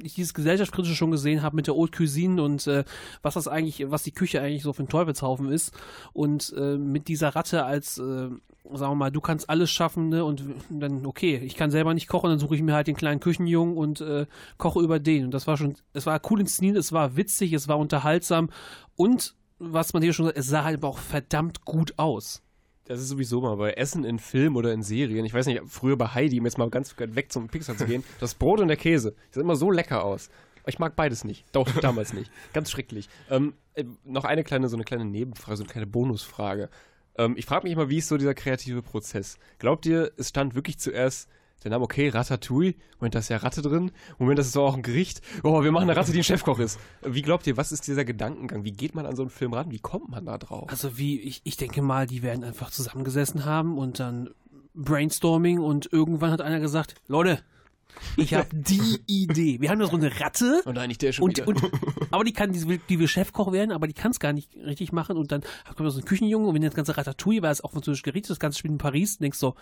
[0.04, 2.84] ich dieses gesellschaftskritische schon gesehen habe mit der Haute Cuisine und äh,
[3.22, 5.74] was das eigentlich, was die Küche eigentlich so für ein Teufelshaufen ist
[6.14, 8.30] und äh, mit dieser Ratte als äh,
[8.72, 10.24] sagen wir mal, du kannst alles schaffen, ne?
[10.24, 13.20] Und dann, okay, ich kann selber nicht kochen, dann suche ich mir halt den kleinen
[13.20, 14.28] Küchenjungen und äh,
[14.58, 15.26] koche über den.
[15.26, 18.50] Und das war schon, es war cool inszeniert, es war witzig, es war unterhaltsam
[18.96, 22.42] und was man hier schon sagt, es sah halt auch verdammt gut aus.
[22.90, 25.24] Das ist sowieso mal bei Essen in Film oder in Serien.
[25.24, 28.04] Ich weiß nicht, früher bei Heidi, um jetzt mal ganz weg zum Pixar zu gehen,
[28.20, 30.32] das Brot und der Käse, die sah immer so lecker aus.
[30.66, 31.46] Ich mag beides nicht.
[31.52, 32.32] Doch, damals nicht.
[32.52, 33.08] Ganz schrecklich.
[33.30, 36.72] Ähm, äh, noch eine kleine, so eine kleine Nebenfrage, so eine kleine Bonusfrage.
[37.16, 39.38] Ähm, ich frage mich immer, wie ist so dieser kreative Prozess?
[39.60, 41.30] Glaubt ihr, es stand wirklich zuerst
[41.64, 44.76] der Name, okay, Ratatouille, Moment, da ist ja Ratte drin, Moment, das ist doch auch
[44.76, 46.80] ein Gericht, oh, wir machen eine Ratte, die ein Chefkoch ist.
[47.02, 48.64] Wie glaubt ihr, was ist dieser Gedankengang?
[48.64, 49.72] Wie geht man an so einen Film ran?
[49.72, 50.70] Wie kommt man da drauf?
[50.70, 54.30] Also wie, ich, ich denke mal, die werden einfach zusammengesessen haben und dann
[54.74, 57.40] Brainstorming und irgendwann hat einer gesagt, Leute,
[58.18, 59.60] ich habe die Idee.
[59.60, 60.62] Wir haben da so eine Ratte.
[60.66, 61.62] Und eigentlich der schon Und, und,
[62.12, 64.56] aber die kann, die will, die will Chefkoch werden, aber die kann es gar nicht
[64.56, 65.18] richtig machen.
[65.18, 67.72] Und dann kommt da so ein Küchenjunge und wenn das ganze Ratatouille, weil es auch
[67.72, 69.56] französisch Gericht ist, das ganze spielt in Paris, denkst so,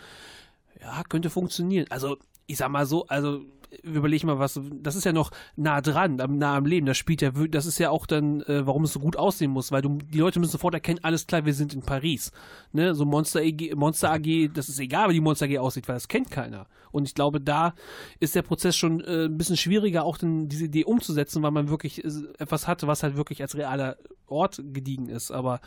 [0.82, 1.88] ja, könnte funktionieren.
[1.90, 3.42] Also, ich sag mal so, also
[3.84, 6.86] überleg mal was, das ist ja noch nah dran, nah am Leben.
[6.86, 9.72] Das spielt ja, das ist ja auch dann, äh, warum es so gut aussehen muss,
[9.72, 12.32] weil du, die Leute müssen sofort erkennen, alles klar, wir sind in Paris.
[12.72, 15.96] Ne, so Monster AG, Monster AG, das ist egal, wie die Monster AG aussieht, weil
[15.96, 16.68] das kennt keiner.
[16.92, 17.74] Und ich glaube, da
[18.20, 21.70] ist der Prozess schon äh, ein bisschen schwieriger, auch dann diese Idee umzusetzen, weil man
[21.70, 22.10] wirklich äh,
[22.40, 25.32] etwas hatte, was halt wirklich als realer Ort gediegen ist.
[25.32, 25.60] Aber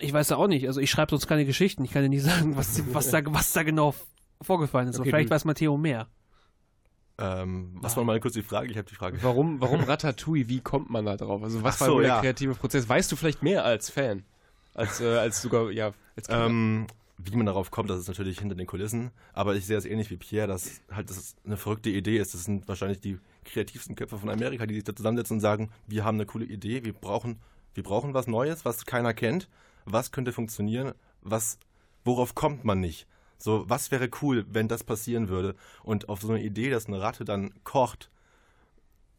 [0.00, 0.66] ich weiß ja auch nicht.
[0.66, 1.84] Also ich schreibe sonst keine Geschichten.
[1.84, 3.94] Ich kann ja nicht sagen, was, was, da, was da genau
[4.40, 4.98] vorgefallen ist.
[4.98, 6.08] Okay, vielleicht weiß Matteo mehr.
[7.16, 8.70] Ähm, was war mal kurz die Frage?
[8.70, 9.22] Ich habe die Frage.
[9.22, 10.48] Warum, warum Ratatouille?
[10.48, 11.42] Wie kommt man da drauf?
[11.42, 12.20] Also was war so, wohl der ja.
[12.20, 12.88] kreative Prozess?
[12.88, 14.24] Weißt du vielleicht mehr als Fan?
[14.74, 16.26] Als, äh, als sogar, ja, als?
[16.28, 19.12] Ähm, wie man darauf kommt, das ist natürlich hinter den Kulissen.
[19.32, 22.34] Aber ich sehe es ähnlich wie Pierre, dass halt das eine verrückte Idee ist.
[22.34, 26.04] Das sind wahrscheinlich die kreativsten Köpfe von Amerika, die sich da zusammensetzen und sagen, wir
[26.04, 27.38] haben eine coole Idee, wir brauchen,
[27.74, 29.48] wir brauchen was Neues, was keiner kennt.
[29.84, 30.92] Was könnte funktionieren?
[31.22, 31.58] Was,
[32.04, 33.06] worauf kommt man nicht?
[33.38, 35.54] So, was wäre cool, wenn das passieren würde?
[35.82, 38.10] Und auf so eine Idee, dass eine Ratte dann kocht,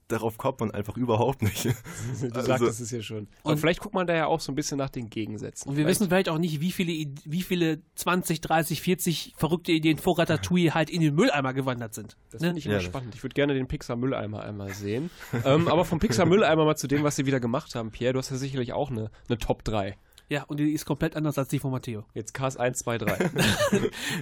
[0.08, 1.66] darauf kommt man einfach überhaupt nicht.
[2.22, 3.28] du also- sagtest es ja schon.
[3.44, 5.68] Und Und- vielleicht guckt man da ja auch so ein bisschen nach den Gegensätzen.
[5.70, 9.72] Und wir Vielleicht- wissen vielleicht auch nicht, wie viele, wie viele 20, 30, 40 verrückte
[9.72, 12.18] Ideen vor Ratatouille halt in den Mülleimer gewandert sind.
[12.32, 12.48] Das Ne?
[12.50, 13.16] finde ich immer Ja, spannend.
[13.16, 15.10] Ich würde gerne den Pixar-Mülleimer einmal sehen.
[15.46, 17.90] ähm, aber vom Pixar-Mülleimer mal zu dem, was sie wieder gemacht haben.
[17.92, 19.98] Pierre, du hast ja sicherlich auch eine, eine Top 3.
[20.30, 22.06] Ja, und die ist komplett anders als die von Matteo.
[22.14, 23.30] Jetzt Cars 1, 2, 3.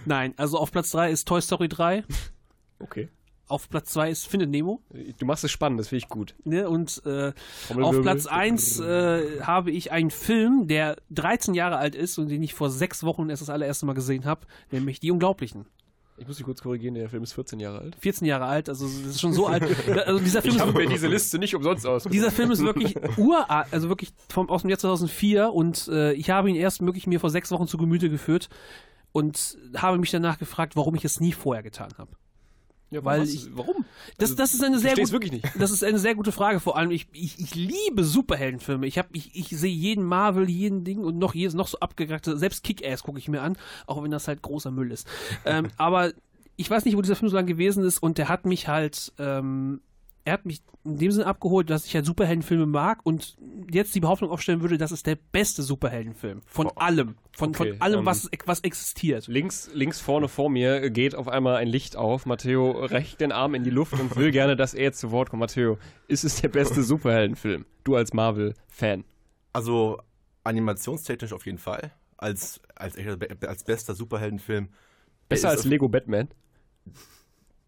[0.05, 2.03] Nein, also auf Platz 3 ist Toy Story 3.
[2.79, 3.09] Okay.
[3.47, 4.81] Auf Platz 2 ist Findet Nemo.
[5.17, 6.35] Du machst es spannend, das finde ich gut.
[6.43, 6.67] Ne?
[6.67, 7.33] Und äh,
[7.69, 8.01] auf.
[8.01, 12.53] Platz 1 äh, habe ich einen Film, der 13 Jahre alt ist und den ich
[12.53, 15.67] vor sechs Wochen erst das allererste Mal gesehen habe, nämlich Die Unglaublichen.
[16.17, 17.95] Ich muss dich kurz korrigieren, der Film ist 14 Jahre alt.
[17.99, 19.63] 14 Jahre alt, also das ist schon so alt.
[20.05, 22.03] Also dieser Film Ich habe mir diese Liste nicht umsonst aus.
[22.03, 26.29] Dieser Film ist wirklich uralt, also wirklich vom, aus dem Jahr 2004 und äh, ich
[26.29, 28.49] habe ihn erst wirklich mir vor sechs Wochen zu Gemüte geführt
[29.11, 32.11] und habe mich danach gefragt, warum ich es nie vorher getan habe.
[32.93, 33.85] Ja, weil was- ich- warum?
[34.17, 35.45] Das, das ist eine sehr gute, wirklich nicht.
[35.57, 36.59] Das ist eine sehr gute Frage.
[36.59, 38.85] Vor allem, ich, ich, ich liebe Superheldenfilme.
[38.87, 42.37] Ich, hab, ich, ich sehe jeden Marvel, jeden Ding und noch jedes noch so abgegrackte,
[42.37, 45.07] selbst Kick-Ass gucke ich mir an, auch wenn das halt großer Müll ist.
[45.45, 46.11] ähm, aber
[46.55, 49.11] ich weiß nicht, wo dieser Film so lange gewesen ist und der hat mich halt,
[49.17, 49.81] ähm,
[50.25, 53.35] er hat mich in dem Sinne abgeholt, dass ich halt Superheldenfilme mag und
[53.71, 56.41] jetzt die Behauptung aufstellen würde, das ist der beste Superheldenfilm.
[56.45, 57.15] Von allem.
[57.31, 59.27] Von, Okay, von allem, ähm, was, was existiert.
[59.27, 62.25] Links, links vorne vor mir geht auf einmal ein Licht auf.
[62.25, 65.29] Matteo reicht den Arm in die Luft und will gerne, dass er jetzt zu Wort
[65.29, 65.41] kommt.
[65.41, 67.65] Matteo, ist es der beste Superheldenfilm?
[67.83, 69.03] Du als Marvel-Fan.
[69.51, 69.99] Also
[70.43, 71.91] animationstechnisch auf jeden Fall.
[72.17, 72.95] Als, als,
[73.45, 74.69] als bester Superheldenfilm.
[75.27, 76.29] Besser als Lego Batman?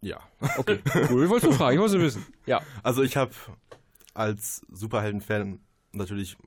[0.05, 0.21] Ja.
[0.57, 1.23] Okay, cool.
[1.23, 2.23] Ich wollte nur fragen, ich wollte wissen.
[2.45, 2.61] Ja.
[2.83, 3.31] Also ich habe
[4.13, 5.59] als Superhelden-Fan
[5.93, 6.37] natürlich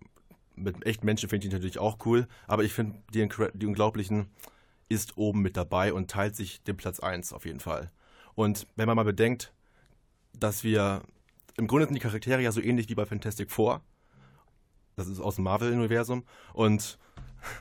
[0.55, 4.31] mit echten Menschen finde ich die natürlich auch cool, aber ich finde die, die Unglaublichen
[4.89, 7.91] ist oben mit dabei und teilt sich den Platz 1 auf jeden Fall.
[8.37, 9.53] Und wenn man mal bedenkt,
[10.39, 11.03] dass wir
[11.57, 13.83] im Grunde sind die Charaktere ja so ähnlich wie bei Fantastic Four.
[14.95, 16.97] Das ist aus dem Marvel-Universum und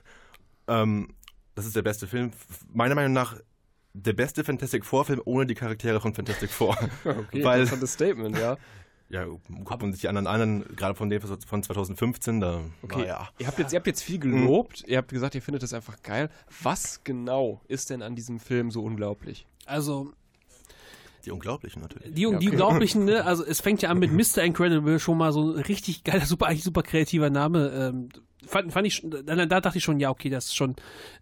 [0.67, 1.15] ähm,
[1.55, 2.31] das ist der beste Film.
[2.71, 3.36] Meiner Meinung nach
[4.05, 6.77] der beste Fantastic Four-Film ohne die Charaktere von Fantastic Four.
[7.05, 8.57] Okay, Weil- interessantes Statement, ja.
[9.10, 13.29] Ja, guckt man sich die anderen an, gerade von dem von 2015, da, Okay, naja.
[13.39, 16.03] ihr, habt jetzt, ihr habt jetzt viel gelobt, ihr habt gesagt, ihr findet das einfach
[16.03, 16.29] geil.
[16.62, 19.47] Was genau ist denn an diesem Film so unglaublich?
[19.65, 20.12] Also,
[21.23, 22.10] Die Unglaublichen natürlich.
[22.10, 22.49] Die, die Ja, okay.
[22.49, 23.23] Unglaublichen, ne?
[23.23, 24.43] Also es fängt ja an mit Mr.
[24.43, 27.69] Incredible, schon mal so ein richtig geiler, super, eigentlich super kreativer Name.
[27.69, 28.10] Ähm,
[28.45, 30.71] fand, fand ich, da, da dachte ich schon, ja, okay, das ist schon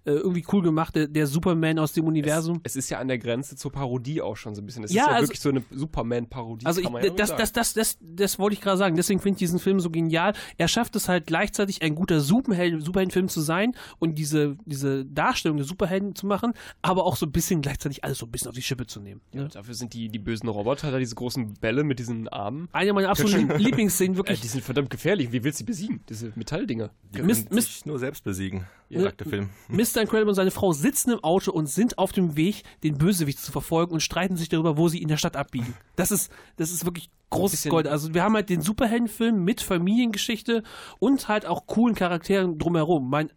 [0.05, 2.59] äh, irgendwie cool gemacht, der, der Superman aus dem Universum.
[2.63, 4.83] Es ist ja an der Grenze zur Parodie auch schon so ein bisschen.
[4.83, 6.65] Es Ja, ist ja also- wirklich so eine Superman-Parodie.
[6.65, 8.95] Also ich, ja das, wohl das, das, das, das wollte ich gerade sagen.
[8.95, 10.33] Deswegen finde ich diesen Film so genial.
[10.57, 15.57] Er schafft es halt gleichzeitig, ein guter Superhelden, Superheldenfilm zu sein und diese, diese Darstellung
[15.57, 18.55] der Superhelden zu machen, aber auch so ein bisschen gleichzeitig alles so ein bisschen auf
[18.55, 19.21] die Schippe zu nehmen.
[19.33, 19.49] Ja, Ne?
[19.49, 22.67] dafür sind die, die bösen Roboter da, diese großen Bälle mit diesen Armen.
[22.71, 24.41] Eine meiner absoluten Lieblingsszenen, Äh, wirklich.
[24.41, 25.31] die sind verdammt gefährlich.
[25.31, 25.99] Wie willst du sie besiegen?
[26.09, 26.89] Diese Metalldinger.
[27.15, 29.01] Die Mist- Mist- sich nur selbst besiegen, Ja.
[29.01, 29.49] sagt der Film.
[29.69, 30.01] Mr.
[30.01, 33.51] Incredible und seine Frau sitzen im Auto und sind auf dem Weg, den Bösewicht zu
[33.51, 35.73] verfolgen und streiten sich darüber, wo sie in der Stadt abbiegen.
[35.95, 37.87] Das ist, das ist wirklich großes Gold.
[37.87, 40.63] Also wir haben halt den Superheldenfilm mit Familiengeschichte
[40.99, 43.09] und halt auch coolen Charakteren drumherum.
[43.09, 43.31] Mein,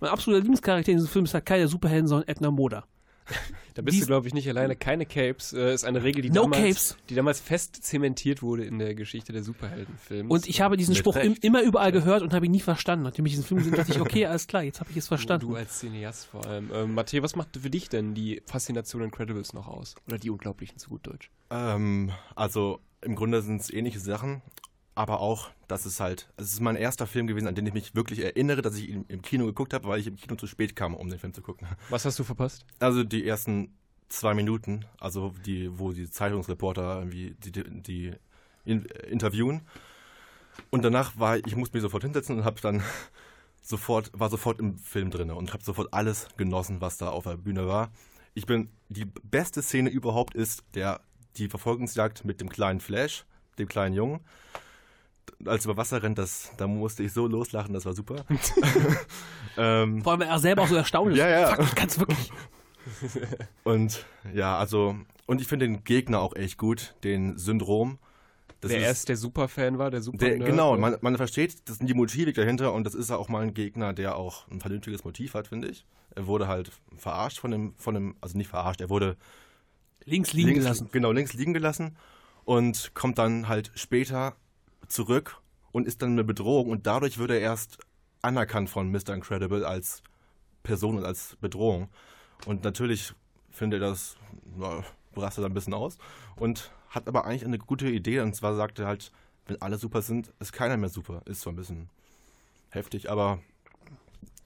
[0.00, 2.84] mein absoluter Lieblingscharakter in diesem Film ist halt keine Superhelden, sondern Edna Moda.
[3.74, 4.76] Da bist Dies- du, glaube ich, nicht alleine.
[4.76, 6.96] Keine Capes äh, ist eine Regel, die, No damals, Capes.
[7.08, 10.30] die damals fest zementiert wurde in der Geschichte der Superheldenfilms.
[10.30, 13.02] Und ich habe diesen Spruch im, immer überall gehört und habe ihn nie verstanden.
[13.04, 15.08] Nachdem ich diesen Film gesehen habe, dachte ich, okay, alles klar, jetzt habe ich es
[15.08, 15.48] verstanden.
[15.48, 16.70] Du als Cineast vor allem.
[16.72, 19.94] Ähm, Matthä, was macht für dich denn die Faszination Incredibles noch aus?
[20.06, 21.30] Oder die Unglaublichen zu gut Deutsch?
[21.50, 24.42] Ähm, also im Grunde sind es ähnliche Sachen,
[24.94, 27.96] aber auch, dass es halt, es ist mein erster Film gewesen, an den ich mich
[27.96, 30.76] wirklich erinnere, dass ich ihn im Kino geguckt habe, weil ich im Kino zu spät
[30.76, 31.66] kam, um den Film zu gucken.
[31.90, 32.64] Was hast du verpasst?
[32.78, 33.74] Also die ersten
[34.08, 38.12] zwei Minuten, also die, wo die Zeitungsreporter irgendwie die, die, die
[38.64, 39.62] in, interviewen.
[40.70, 42.80] Und danach war ich musste mich sofort hinsetzen und habe dann
[43.60, 47.36] sofort war sofort im Film drin und habe sofort alles genossen, was da auf der
[47.36, 47.90] Bühne war.
[48.34, 51.00] Ich bin die beste Szene überhaupt ist der
[51.36, 53.24] die Verfolgungsjagd mit dem kleinen Flash,
[53.58, 54.20] dem kleinen Jungen.
[55.46, 58.24] Als er über Wasser rennt, das, da musste ich so loslachen, das war super.
[59.56, 61.18] ähm, Vor allem, weil er selber auch so erstaunt ist.
[61.18, 61.54] Ja, ja.
[61.54, 62.30] Fuck, ich kann's wirklich.
[63.64, 67.98] Und ja, also, und ich finde den Gegner auch echt gut, den Syndrom.
[68.60, 71.78] Das Wer ist- erst der Superfan war, der Super der, genau, man, man versteht, das
[71.78, 75.04] sind die Motive dahinter und das ist auch mal ein Gegner, der auch ein vernünftiges
[75.04, 75.86] Motiv hat, finde ich.
[76.14, 79.16] Er wurde halt verarscht von dem, von dem, also nicht verarscht, er wurde
[80.04, 80.88] Links liegen links, gelassen.
[80.92, 81.96] Genau, links liegen gelassen
[82.44, 84.34] und kommt dann halt später
[84.88, 85.40] zurück
[85.72, 87.78] und ist dann eine Bedrohung und dadurch wird er erst
[88.22, 89.10] anerkannt von Mr.
[89.10, 90.02] Incredible als
[90.62, 91.88] Person und als Bedrohung.
[92.46, 93.12] Und natürlich
[93.50, 94.16] findet er das,
[94.56, 94.82] na,
[95.16, 95.98] er ein bisschen aus
[96.36, 99.12] und hat aber eigentlich eine gute Idee und zwar sagt er halt,
[99.46, 101.22] wenn alle super sind, ist keiner mehr super.
[101.26, 101.90] Ist zwar ein bisschen
[102.70, 103.40] heftig, aber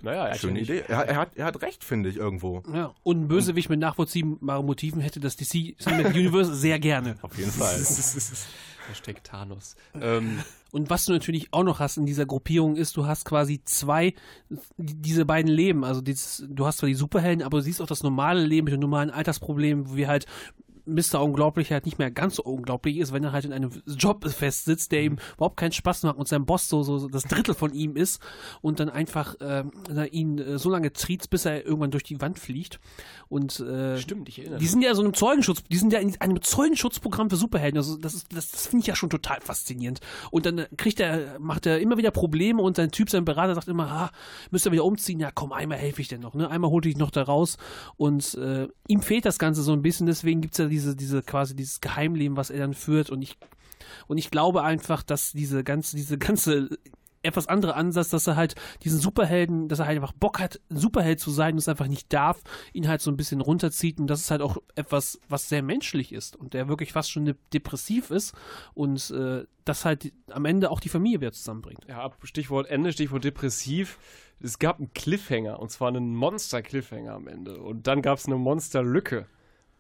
[0.03, 0.85] Naja, er hat schöne Idee.
[0.87, 2.63] Er, er, hat, er hat recht, finde ich, irgendwo.
[2.73, 2.95] Ja.
[3.03, 7.17] Und ein Bösewicht mit nachvollziehbaren Motiven hätte das DC Cinematic Universe sehr gerne.
[7.23, 7.75] Auf jeden Fall.
[8.89, 9.77] Hashtag Thanos.
[10.01, 10.39] Ähm,
[10.71, 14.15] Und was du natürlich auch noch hast in dieser Gruppierung ist, du hast quasi zwei,
[14.79, 15.85] die- diese beiden Leben.
[15.85, 18.73] Also dieses, du hast zwar die Superhelden, aber du siehst auch das normale Leben mit
[18.73, 20.25] den normalen Altersproblemen, wo wir halt
[20.89, 21.23] Mr.
[21.23, 24.93] Unglaublich halt nicht mehr ganz so unglaublich ist, wenn er halt in einem Job festsitzt,
[24.93, 27.97] der ihm überhaupt keinen Spaß macht und sein Boss so, so das Drittel von ihm
[27.97, 28.21] ist
[28.61, 32.21] und dann einfach ähm, er ihn äh, so lange triezt, bis er irgendwann durch die
[32.21, 32.81] Wand fliegt.
[33.29, 36.19] Und äh, stimmt, ich erinnere die sind ja so einem Zeugenschutz, die sind ja in
[36.21, 37.79] einem Zeugenschutzprogramm für Superhelden.
[37.79, 40.01] Also das ist, das, das finde ich ja schon total faszinierend.
[40.31, 43.55] Und dann äh, kriegt er, macht er immer wieder Probleme und sein Typ, sein Berater
[43.55, 44.11] sagt immer, ah,
[44.51, 45.21] müsst ihr wieder umziehen.
[45.21, 46.49] Ja, komm, einmal helfe ich dir noch, ne?
[46.49, 47.57] Einmal hole ich dich noch da raus.
[47.97, 51.55] Und äh, ihm fehlt das Ganze so ein bisschen, deswegen gibt's ja diese, diese quasi
[51.55, 53.11] dieses Geheimleben, was er dann führt.
[53.11, 53.37] Und ich
[54.07, 56.69] und ich glaube einfach, dass diese ganze, diese ganze
[57.21, 61.19] etwas andere Ansatz, dass er halt diesen Superhelden, dass er halt einfach Bock hat, Superheld
[61.19, 62.41] zu sein und es einfach nicht darf,
[62.73, 66.13] ihn halt so ein bisschen runterzieht und das ist halt auch etwas, was sehr menschlich
[66.13, 68.35] ist und der wirklich fast schon de- depressiv ist
[68.75, 71.85] und äh, das halt am Ende auch die Familie wieder zusammenbringt.
[71.89, 73.99] Ja, Stichwort Ende, Stichwort depressiv.
[74.41, 77.61] Es gab einen Cliffhanger und zwar einen Monster-Cliffhanger am Ende.
[77.61, 79.27] Und dann gab es eine Monster-Lücke.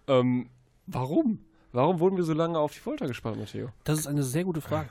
[0.08, 0.50] Ähm,
[0.88, 1.40] warum?
[1.72, 3.68] Warum wurden wir so lange auf die Folter gespannt, Matteo?
[3.84, 4.88] Das ist eine sehr gute Frage.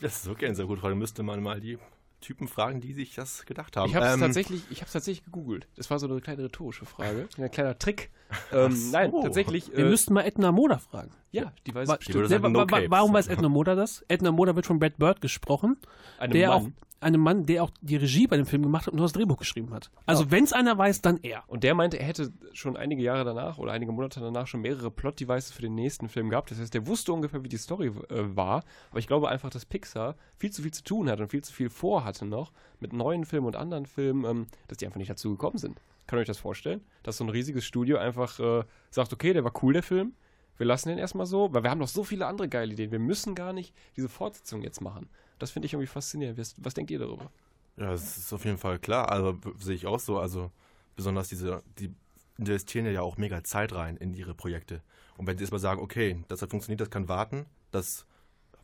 [0.00, 0.94] Das ist wirklich eine sehr gute Frage.
[0.94, 1.78] Müsste man mal die
[2.20, 3.90] Typen fragen, die sich das gedacht haben.
[3.90, 5.68] Ich habe es Ähm, tatsächlich, ich hab's tatsächlich gegoogelt.
[5.76, 8.10] Das war so eine kleine rhetorische Frage, ein kleiner Trick.
[8.50, 9.70] Ähm, Nein, tatsächlich.
[9.70, 11.10] Wir äh, müssten mal Edna Moda fragen.
[11.32, 12.26] ja, die weiß Wa- bestimmt.
[12.28, 14.02] sagen, wa- warum weiß Edna Moda das?
[14.08, 15.76] Edna Moda wird von Brad Bird gesprochen,
[16.18, 16.56] Einem der Mann.
[16.56, 16.68] auch
[17.04, 19.36] einem Mann, der auch die Regie bei dem Film gemacht hat und nur das Drehbuch
[19.36, 19.90] geschrieben hat.
[20.06, 21.44] Also wenn es einer weiß, dann er.
[21.46, 24.90] Und der meinte, er hätte schon einige Jahre danach oder einige Monate danach schon mehrere
[24.90, 26.50] Plot-Devices für den nächsten Film gehabt.
[26.50, 28.64] Das heißt, der wusste ungefähr, wie die Story äh, war.
[28.90, 31.52] Aber ich glaube einfach, dass Pixar viel zu viel zu tun hat und viel zu
[31.52, 35.30] viel vorhatte noch mit neuen Filmen und anderen Filmen, ähm, dass die einfach nicht dazu
[35.30, 35.80] gekommen sind.
[36.06, 36.82] Kann euch das vorstellen?
[37.02, 40.14] Dass so ein riesiges Studio einfach äh, sagt, okay, der war cool, der Film.
[40.56, 42.92] Wir lassen den erstmal so, weil wir haben noch so viele andere geile Ideen.
[42.92, 45.08] Wir müssen gar nicht diese Fortsetzung jetzt machen.
[45.38, 46.38] Das finde ich irgendwie faszinierend.
[46.38, 47.30] Was, was denkt ihr darüber?
[47.76, 49.10] Ja, das ist auf jeden Fall klar.
[49.10, 50.18] Also sehe ich auch so.
[50.18, 50.50] Also
[50.96, 51.92] besonders diese, die
[52.38, 54.82] investieren ja auch mega Zeit rein in ihre Projekte.
[55.16, 58.06] Und wenn sie jetzt mal sagen, okay, das hat funktioniert, das kann warten, das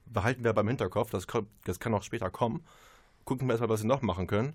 [0.06, 2.64] behalten wir beim Hinterkopf, das, kommt, das kann auch später kommen.
[3.24, 4.54] Gucken wir erstmal, was sie noch machen können.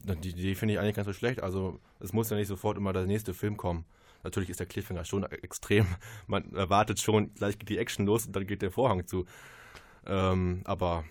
[0.00, 1.42] Die Idee finde ich eigentlich ganz so schlecht.
[1.42, 3.84] Also es muss ja nicht sofort immer der nächste Film kommen.
[4.22, 5.86] Natürlich ist der Cliffhanger schon extrem.
[6.26, 9.26] Man erwartet schon, gleich geht die Action los und dann geht der Vorhang zu.
[10.06, 11.04] Ähm, aber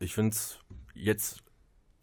[0.00, 0.58] ich finde es
[0.94, 1.42] jetzt,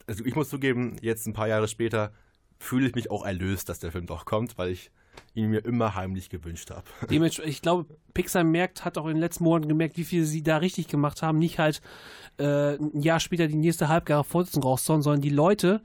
[0.07, 2.11] also ich muss zugeben, jetzt ein paar Jahre später
[2.59, 4.91] fühle ich mich auch erlöst, dass der Film doch kommt, weil ich
[5.33, 6.83] ihn mir immer heimlich gewünscht habe.
[7.45, 10.57] Ich glaube, Pixar merkt, hat auch in den letzten Monaten gemerkt, wie viel sie da
[10.57, 11.39] richtig gemacht haben.
[11.39, 11.81] Nicht halt
[12.37, 15.81] äh, ein Jahr später die nächste halbgare Fortsetzung rauszuhauen, sondern die Leute,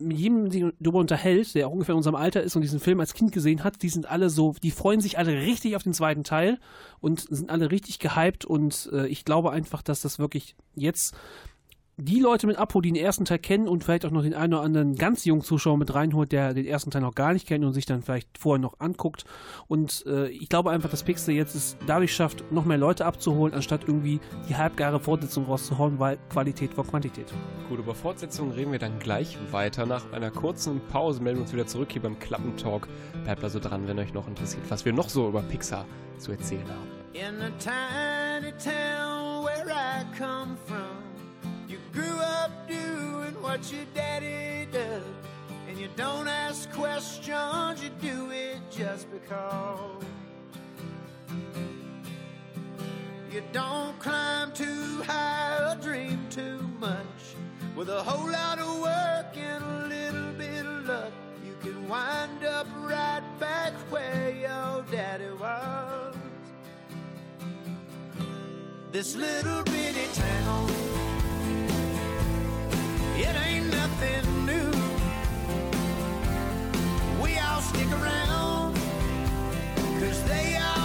[0.00, 3.14] jedem, der sich darüber unterhält, der ungefähr in unserem Alter ist und diesen Film als
[3.14, 6.24] Kind gesehen hat, die sind alle so, die freuen sich alle richtig auf den zweiten
[6.24, 6.58] Teil
[7.00, 11.14] und sind alle richtig gehypt und äh, ich glaube einfach, dass das wirklich jetzt
[12.00, 14.54] die Leute mit abholt, die den ersten Teil kennen und vielleicht auch noch den einen
[14.54, 17.64] oder anderen ganz jungen Zuschauer mit reinholt, der den ersten Teil noch gar nicht kennt
[17.64, 19.24] und sich dann vielleicht vorher noch anguckt.
[19.68, 23.54] Und äh, ich glaube einfach, dass Pixar jetzt es dadurch schafft, noch mehr Leute abzuholen,
[23.54, 27.32] anstatt irgendwie die halbgare Fortsetzung rauszuhauen, weil Qualität vor Quantität.
[27.68, 29.86] Gut, über Fortsetzungen reden wir dann gleich weiter.
[29.86, 32.88] Nach einer kurzen Pause melden wir uns wieder zurück hier beim Klappentalk.
[33.24, 35.84] Bleibt also dran, wenn euch noch interessiert, was wir noch so über Pixar
[36.18, 37.00] zu erzählen haben.
[37.12, 40.69] In the tiny town where I come from,
[43.50, 45.02] what your daddy does.
[45.68, 50.04] And you don't ask questions, you do it just because.
[53.32, 57.22] You don't climb too high or dream too much.
[57.74, 61.12] With a whole lot of work and a little bit of luck,
[61.44, 66.14] you can wind up right back where your daddy was.
[68.92, 70.70] This little bitty town,
[74.00, 74.70] nothing new.
[77.22, 78.74] We all stick around,
[80.00, 80.79] cause they all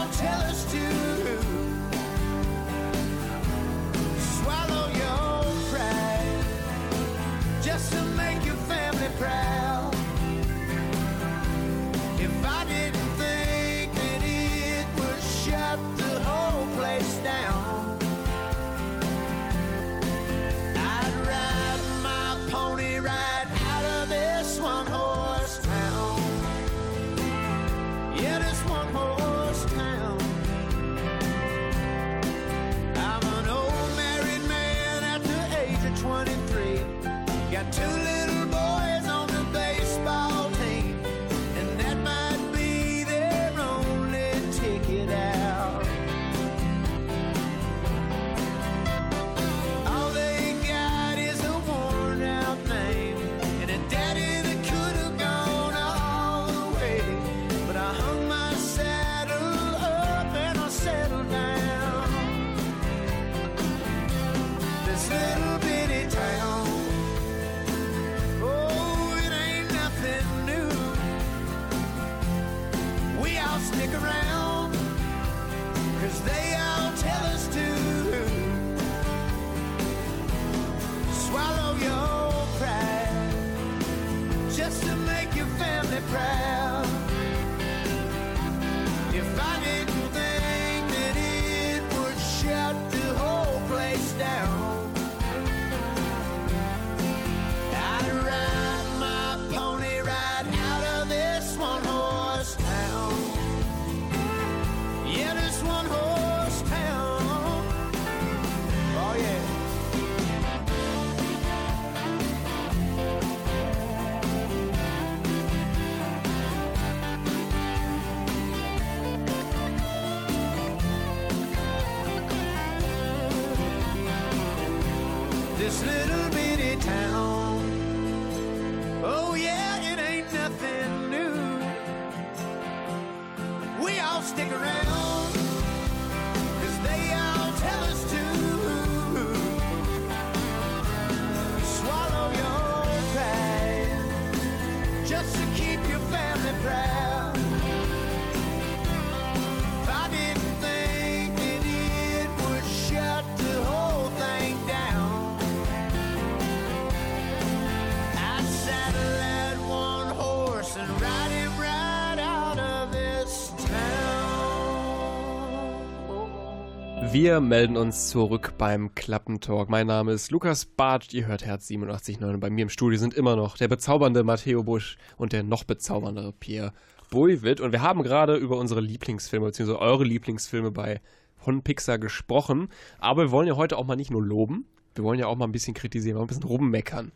[167.18, 169.70] Wir melden uns zurück beim Klappentalk.
[169.70, 173.14] Mein Name ist Lukas Bartsch, ihr hört Herz 87.9 und bei mir im Studio sind
[173.14, 176.74] immer noch der bezaubernde Matteo Busch und der noch bezauberndere Pierre
[177.12, 177.62] Buivitt.
[177.62, 181.00] Und wir haben gerade über unsere Lieblingsfilme, beziehungsweise eure Lieblingsfilme bei
[181.38, 182.68] von Pixar gesprochen.
[183.00, 185.46] Aber wir wollen ja heute auch mal nicht nur loben, wir wollen ja auch mal
[185.46, 187.14] ein bisschen kritisieren, mal ein bisschen rummeckern.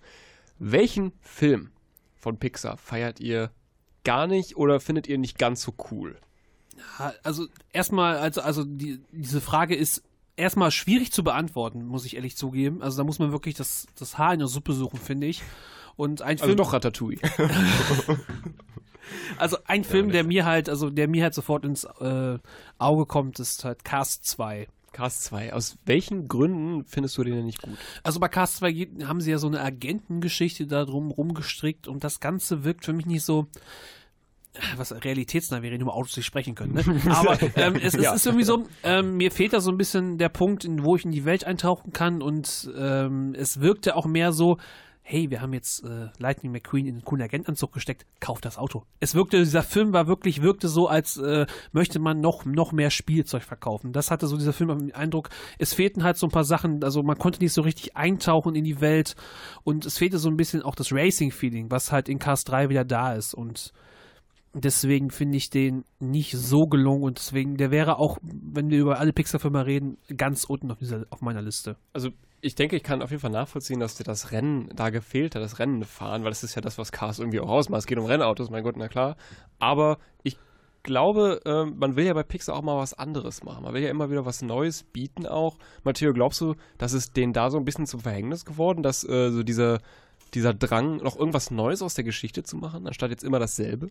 [0.59, 1.71] Welchen Film
[2.15, 3.51] von Pixar feiert ihr
[4.05, 6.15] gar nicht oder findet ihr nicht ganz so cool?
[7.23, 10.03] Also erstmal, also, also die, diese Frage ist
[10.35, 12.81] erstmal schwierig zu beantworten, muss ich ehrlich zugeben.
[12.81, 15.41] Also da muss man wirklich das, das Haar in der Suppe suchen, finde ich.
[15.95, 17.19] Und ein Also Film, doch Ratatouille.
[19.37, 22.37] also ein Film, der mir halt, also der mir halt sofort ins äh,
[22.77, 24.67] Auge kommt, ist halt Cast 2.
[24.91, 25.53] Cast 2.
[25.53, 27.77] Aus welchen Gründen findest du den denn nicht gut?
[28.03, 32.03] Also bei Cast 2 geht- haben sie ja so eine Agentengeschichte da drum rumgestrickt und
[32.03, 33.47] das Ganze wirkt für mich nicht so
[34.77, 36.73] was realitätsnah wäre, über Autos nicht sprechen können.
[36.73, 36.83] Ne?
[37.11, 40.29] Aber ähm, es, es ist irgendwie so, ähm, mir fehlt da so ein bisschen der
[40.29, 44.31] Punkt, in, wo ich in die Welt eintauchen kann und ähm, es wirkte auch mehr
[44.31, 44.57] so,
[45.09, 48.83] hey, wir haben jetzt äh, Lightning McQueen in einen coolen Agentanzug gesteckt, kauf das Auto.
[48.99, 52.91] Es wirkte, dieser Film war wirklich, wirkte so, als äh, möchte man noch, noch mehr
[52.91, 53.91] Spielzeug verkaufen.
[53.91, 57.01] Das hatte so dieser Film den Eindruck, es fehlten halt so ein paar Sachen, also
[57.01, 59.15] man konnte nicht so richtig eintauchen in die Welt
[59.63, 62.85] und es fehlte so ein bisschen auch das Racing-Feeling, was halt in Cast 3 wieder
[62.85, 63.73] da ist und
[64.53, 68.99] deswegen finde ich den nicht so gelungen und deswegen, der wäre auch, wenn wir über
[68.99, 71.75] alle Pixar-Filme reden, ganz unten auf, dieser, auf meiner Liste.
[71.93, 72.09] Also
[72.41, 75.41] ich denke, ich kann auf jeden Fall nachvollziehen, dass dir das Rennen da gefehlt hat,
[75.41, 77.79] das Rennen fahren, weil das ist ja das, was Cars irgendwie auch ausmacht.
[77.79, 79.17] Es geht um Rennautos, mein Gott, na klar.
[79.59, 80.37] Aber ich
[80.83, 83.63] glaube, ähm, man will ja bei Pixar auch mal was anderes machen.
[83.63, 85.57] Man will ja immer wieder was Neues bieten auch.
[85.83, 89.31] Matteo, glaubst du, dass es denen da so ein bisschen zum Verhängnis geworden, dass äh,
[89.31, 89.79] so dieser,
[90.33, 93.89] dieser Drang, noch irgendwas Neues aus der Geschichte zu machen, anstatt jetzt immer dasselbe?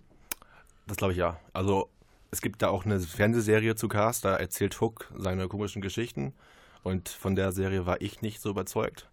[0.89, 1.39] Das glaube ich ja.
[1.53, 1.91] Also
[2.30, 6.32] es gibt da auch eine Fernsehserie zu Cast, da erzählt Hook seine komischen Geschichten
[6.82, 9.09] und von der Serie war ich nicht so überzeugt.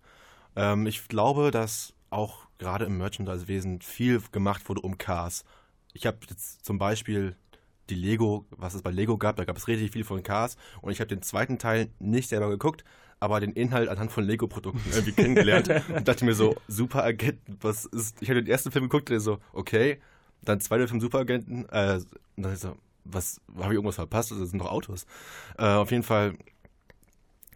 [0.55, 5.43] Ähm, ich glaube, dass auch gerade im Merchandise-Wesen viel gemacht wurde um Cars.
[5.93, 7.36] Ich habe jetzt zum Beispiel
[7.89, 10.93] die Lego, was es bei Lego gab, da gab es richtig viel von Cars und
[10.93, 12.86] ich habe den zweiten Teil nicht selber geguckt,
[13.19, 18.21] aber den Inhalt anhand von Lego-Produkten irgendwie kennengelernt und dachte mir so, Superagenten, was ist,
[18.21, 19.99] ich habe den ersten Film geguckt, der so, okay,
[20.46, 22.00] dann zweiter Film Superagenten, äh,
[22.38, 24.32] und dann ist so, was, habe ich irgendwas verpasst?
[24.32, 25.06] Das sind doch Autos.
[25.58, 26.36] Äh, auf jeden Fall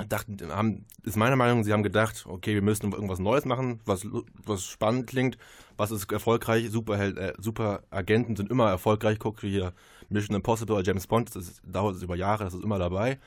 [0.08, 4.08] dachten, haben, ist meine Meinung, sie haben gedacht, okay, wir müssen irgendwas Neues machen, was,
[4.46, 5.38] was spannend klingt,
[5.76, 9.74] was ist erfolgreich, Superheld, äh, Superagenten sind immer erfolgreich, guck hier
[10.08, 13.20] Mission Impossible oder James Bond, das ist, dauert es über Jahre, das ist immer dabei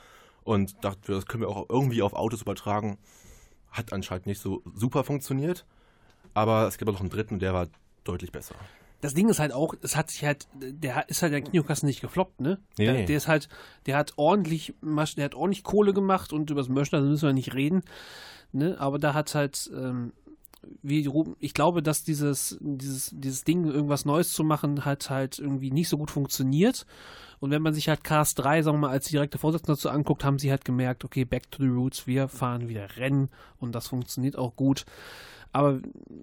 [0.44, 2.98] und dachte, das können wir auch irgendwie auf Autos übertragen.
[3.70, 5.64] Hat anscheinend nicht so super funktioniert,
[6.34, 7.68] aber es gibt auch noch einen dritten, der war
[8.04, 8.54] deutlich besser.
[9.02, 12.00] Das Ding ist halt auch, es hat sich halt, der ist halt der Kinokasten nicht
[12.00, 12.58] gefloppt, ne?
[12.78, 13.48] Nee, der, der ist halt,
[13.86, 17.52] der hat ordentlich, der hat ordentlich Kohle gemacht und über das Merchandise müssen wir nicht
[17.52, 17.82] reden,
[18.52, 18.76] ne?
[18.78, 20.12] Aber da hat halt, ähm,
[20.82, 25.38] wie Ruben, ich glaube, dass dieses, dieses, dieses Ding, irgendwas Neues zu machen, hat halt
[25.38, 26.86] irgendwie nicht so gut funktioniert.
[27.40, 30.24] Und wenn man sich halt Cars 3, sagen wir mal, als direkte Vorsitzende dazu anguckt,
[30.24, 33.88] haben sie halt gemerkt, okay, back to the roots, wir fahren wieder Rennen und das
[33.88, 34.84] funktioniert auch gut.
[35.52, 35.80] Aber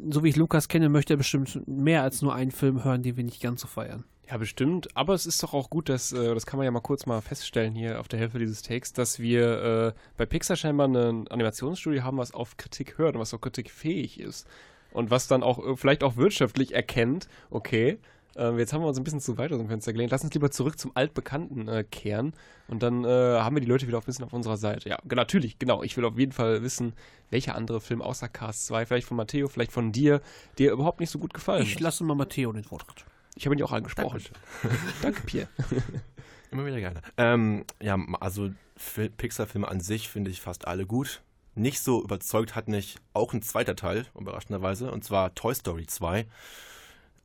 [0.10, 3.16] so wie ich Lukas kenne, möchte er bestimmt mehr als nur einen Film hören, den
[3.16, 4.04] wir nicht ganz so feiern.
[4.30, 4.96] Ja, bestimmt.
[4.96, 7.22] Aber es ist doch auch gut, dass, äh, das kann man ja mal kurz mal
[7.22, 12.04] feststellen hier auf der Hälfte dieses Takes, dass wir äh, bei Pixar scheinbar ein Animationsstudio
[12.04, 14.48] haben, was auf Kritik hört und was auch kritikfähig ist.
[14.92, 18.00] Und was dann auch äh, vielleicht auch wirtschaftlich erkennt, okay,
[18.36, 20.34] äh, jetzt haben wir uns ein bisschen zu weit aus dem Fenster gelehnt, lass uns
[20.34, 22.34] lieber zurück zum Altbekannten äh, kehren
[22.68, 24.88] und dann äh, haben wir die Leute wieder ein bisschen auf unserer Seite.
[24.90, 25.84] Ja, g- natürlich, genau.
[25.84, 26.94] Ich will auf jeden Fall wissen,
[27.30, 30.22] welcher andere Film außer Cast 2, vielleicht von Matteo, vielleicht von dir,
[30.58, 31.82] dir überhaupt nicht so gut gefallen Ich hat.
[31.82, 33.06] lasse mal Matteo den Vortritt.
[33.36, 34.22] Ich habe ihn ja auch angesprochen.
[35.02, 35.48] Danke, Pierre.
[36.52, 37.02] Immer wieder gerne.
[37.18, 41.22] Ähm, ja, also Fi- Pixar-Filme an sich finde ich fast alle gut.
[41.56, 46.26] Nicht so überzeugt hat mich auch ein zweiter Teil, überraschenderweise, und zwar Toy Story 2.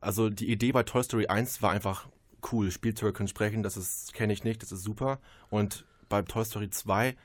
[0.01, 2.07] Also die Idee bei Toy Story 1 war einfach
[2.51, 2.71] cool.
[2.71, 5.19] Spielzeuge können sprechen, das kenne ich nicht, das ist super.
[5.49, 7.15] Und bei Toy Story 2,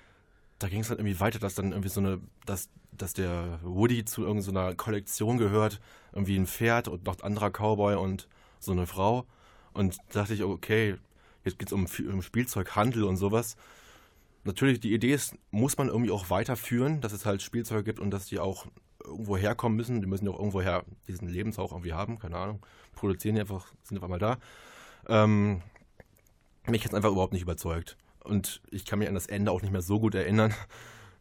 [0.58, 4.04] da ging es dann irgendwie weiter, dass dann irgendwie so eine, dass, dass der Woody
[4.04, 5.80] zu irgendeiner Kollektion gehört,
[6.12, 9.26] irgendwie ein Pferd und noch ein anderer Cowboy und so eine Frau.
[9.72, 10.96] Und da dachte ich, okay,
[11.44, 13.56] jetzt geht es um, um Spielzeughandel und sowas.
[14.44, 18.10] Natürlich, die Idee ist, muss man irgendwie auch weiterführen, dass es halt Spielzeuge gibt und
[18.10, 18.66] dass die auch
[19.05, 20.01] irgendwo herkommen müssen.
[20.01, 22.64] Die müssen ja auch irgendwoher diesen Lebenshauch irgendwie haben, keine Ahnung.
[22.92, 24.38] Produzieren die einfach, sind auf einmal da.
[25.09, 25.62] Ähm,
[26.66, 27.96] mich hat es einfach überhaupt nicht überzeugt.
[28.22, 30.55] Und ich kann mich an das Ende auch nicht mehr so gut erinnern.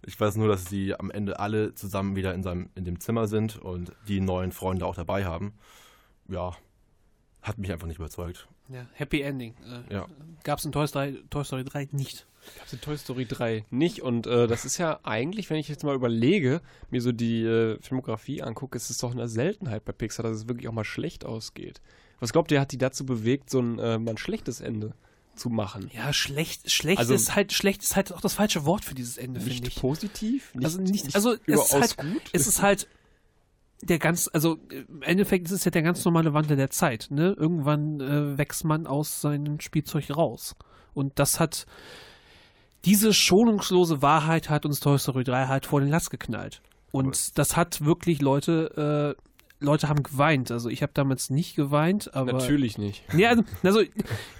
[0.05, 3.27] Ich weiß nur, dass sie am Ende alle zusammen wieder in, seinem, in dem Zimmer
[3.27, 5.53] sind und die neuen Freunde auch dabei haben.
[6.29, 6.55] Ja,
[7.41, 8.47] hat mich einfach nicht überzeugt.
[8.71, 9.55] Ja, Happy Ending.
[9.89, 10.07] Äh, Ja.
[10.43, 12.25] Gab es in Toy Story, Toy Story 3 nicht.
[12.57, 14.01] Gab's in Toy Story 3 nicht.
[14.01, 17.77] Und äh, das ist ja eigentlich, wenn ich jetzt mal überlege, mir so die äh,
[17.81, 21.25] Filmografie angucke, ist es doch eine Seltenheit bei Pixar, dass es wirklich auch mal schlecht
[21.25, 21.81] ausgeht.
[22.19, 24.93] Was glaubt ihr, hat die dazu bewegt, so ein, äh, mal ein schlechtes Ende
[25.35, 25.89] zu machen?
[25.93, 29.17] Ja, schlecht, schlecht Also- ist halt, schlecht ist halt auch das falsche Wort für dieses
[29.17, 29.81] Ende, finde Nicht ich.
[29.81, 30.53] positiv?
[30.53, 32.21] Nicht, also nicht, also es ist halt, gut?
[32.33, 32.87] es ist halt
[33.81, 37.35] der ganz, also im Endeffekt ist es ja der ganz normale Wandel der Zeit, ne?
[37.37, 40.55] Irgendwann äh, wächst man aus seinem Spielzeug raus.
[40.93, 41.65] Und das hat,
[42.85, 46.61] diese schonungslose Wahrheit hat uns Toy Story 3 halt vor den Latz geknallt.
[46.91, 50.51] Und das hat wirklich Leute, äh, Leute haben geweint.
[50.51, 52.33] Also ich habe damals nicht geweint, aber.
[52.33, 53.03] Natürlich nicht.
[53.13, 53.83] Nee, also, also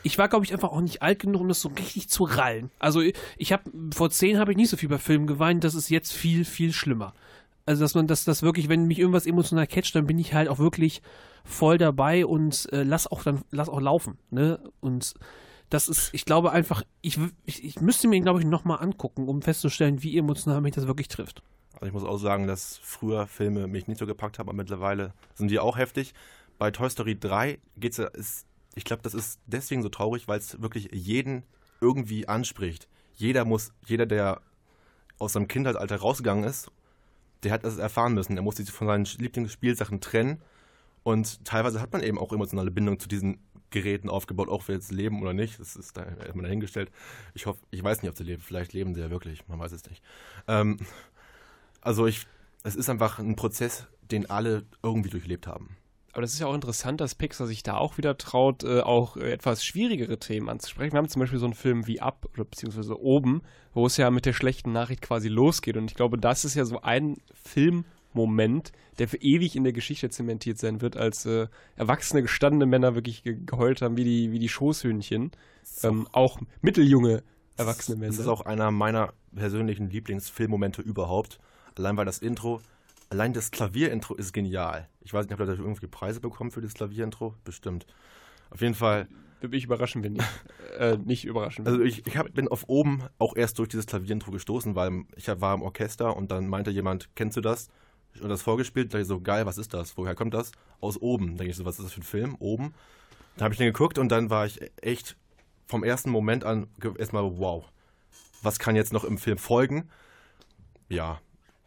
[0.04, 2.72] ich war, glaube ich, einfach auch nicht alt genug, um das so richtig zu rallen.
[2.80, 3.02] Also
[3.38, 3.64] ich habe
[3.94, 6.74] vor zehn habe ich nicht so viel bei Filmen geweint, das ist jetzt viel, viel
[6.74, 7.14] schlimmer.
[7.70, 10.50] Also dass man das, das wirklich, wenn mich irgendwas emotional catcht, dann bin ich halt
[10.50, 11.04] auch wirklich
[11.46, 14.18] voll dabei und äh, lass auch dann, lass auch laufen.
[14.32, 14.60] Ne?
[14.80, 15.14] Und
[15.70, 19.28] das ist, ich glaube einfach, ich, ich, ich müsste mir ihn, glaube ich, nochmal angucken,
[19.28, 21.44] um festzustellen, wie emotional mich das wirklich trifft.
[21.74, 25.14] Also ich muss auch sagen, dass früher Filme mich nicht so gepackt haben, aber mittlerweile
[25.36, 26.16] sind die auch heftig.
[26.58, 30.40] Bei Toy Story 3 geht's ja, ist, ich glaube, das ist deswegen so traurig, weil
[30.40, 31.44] es wirklich jeden
[31.82, 32.88] irgendwie anspricht.
[33.14, 34.42] Jeder muss, jeder, der
[35.20, 36.72] aus seinem Kindheitsalter rausgegangen ist,
[37.44, 38.38] der hat das erfahren müssen.
[38.38, 40.42] Er musste sich von seinen Lieblingsspielsachen trennen.
[41.04, 44.92] Und teilweise hat man eben auch emotionale Bindung zu diesen Geräten aufgebaut, auch wenn jetzt
[44.92, 45.60] leben oder nicht.
[45.60, 46.92] Das ist da erstmal dahingestellt.
[47.34, 48.42] Ich hoffe, ich weiß nicht, ob sie leben.
[48.42, 49.48] Vielleicht leben sie ja wirklich.
[49.48, 50.04] Man weiß es nicht.
[50.48, 50.78] Ähm,
[51.82, 52.28] also ich,
[52.64, 55.78] es ist einfach ein Prozess, den alle irgendwie durchlebt haben.
[56.12, 59.16] Aber das ist ja auch interessant, dass Pixar sich da auch wieder traut, äh, auch
[59.16, 60.94] äh, etwas schwierigere Themen anzusprechen.
[60.94, 63.42] Wir haben zum Beispiel so einen Film wie Up oder beziehungsweise Oben,
[63.74, 65.78] wo es ja mit der schlechten Nachricht quasi losgeht.
[65.78, 70.10] Und ich glaube, das ist ja so ein Filmmoment, der für ewig in der Geschichte
[70.10, 74.40] zementiert sein wird, als äh, erwachsene, gestandene Männer wirklich ge geheult haben wie die, wie
[74.40, 75.32] die Schoßhühnchen.
[75.84, 77.22] Ähm, auch mitteljunge
[77.56, 78.14] erwachsene Männer.
[78.14, 81.40] Es ist auch einer meiner persönlichen Lieblingsfilmmomente überhaupt.
[81.78, 82.62] Allein weil das Intro,
[83.10, 84.88] allein das Klavierintro ist genial.
[85.02, 87.36] Ich weiß nicht, habt ihr da irgendwie Preise bekommen für das Klavierintro?
[87.44, 87.86] Bestimmt.
[88.50, 89.08] Auf jeden Fall.
[89.42, 90.28] Würde mich überraschen, wenn nicht.
[90.78, 91.66] äh, nicht überraschen.
[91.66, 95.28] Also ich, ich hab, bin auf oben auch erst durch dieses Klavierintro gestoßen, weil ich
[95.28, 97.70] war im Orchester und dann meinte jemand, kennst du das?
[98.22, 99.96] Und das vorgespielt, da ich so, geil, was ist das?
[99.96, 100.52] Woher kommt das?
[100.82, 101.38] Aus oben.
[101.38, 102.36] Denke ich so, was ist das für ein Film?
[102.40, 102.74] Oben.
[103.38, 105.16] Da habe ich den geguckt und dann war ich echt
[105.68, 107.64] vom ersten Moment an erstmal, wow,
[108.42, 109.90] was kann jetzt noch im Film folgen?
[110.90, 111.22] Ja,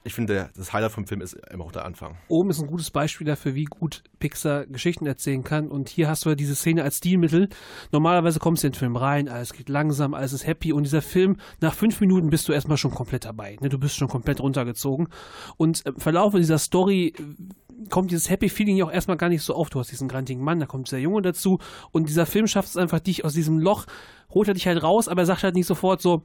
[0.05, 2.17] ich finde, das Highlight vom Film ist immer auch der Anfang.
[2.29, 5.69] Oben ist ein gutes Beispiel dafür, wie gut Pixar Geschichten erzählen kann.
[5.69, 7.49] Und hier hast du ja diese Szene als Stilmittel.
[7.93, 10.73] Normalerweise kommst du in den Film rein, alles geht langsam, alles ist happy.
[10.73, 13.57] Und dieser Film, nach fünf Minuten bist du erstmal schon komplett dabei.
[13.61, 13.69] Ne?
[13.69, 15.09] Du bist schon komplett runtergezogen.
[15.57, 19.43] Und im Verlauf dieser Story äh, kommt dieses Happy Feeling ja auch erstmal gar nicht
[19.43, 19.71] so auf.
[19.71, 21.59] Du hast diesen grantigen Mann, da kommt dieser Junge dazu.
[21.93, 23.87] Und dieser Film schafft es einfach, dich aus diesem Loch,
[24.31, 26.25] holt er dich halt raus, aber er sagt halt nicht sofort so,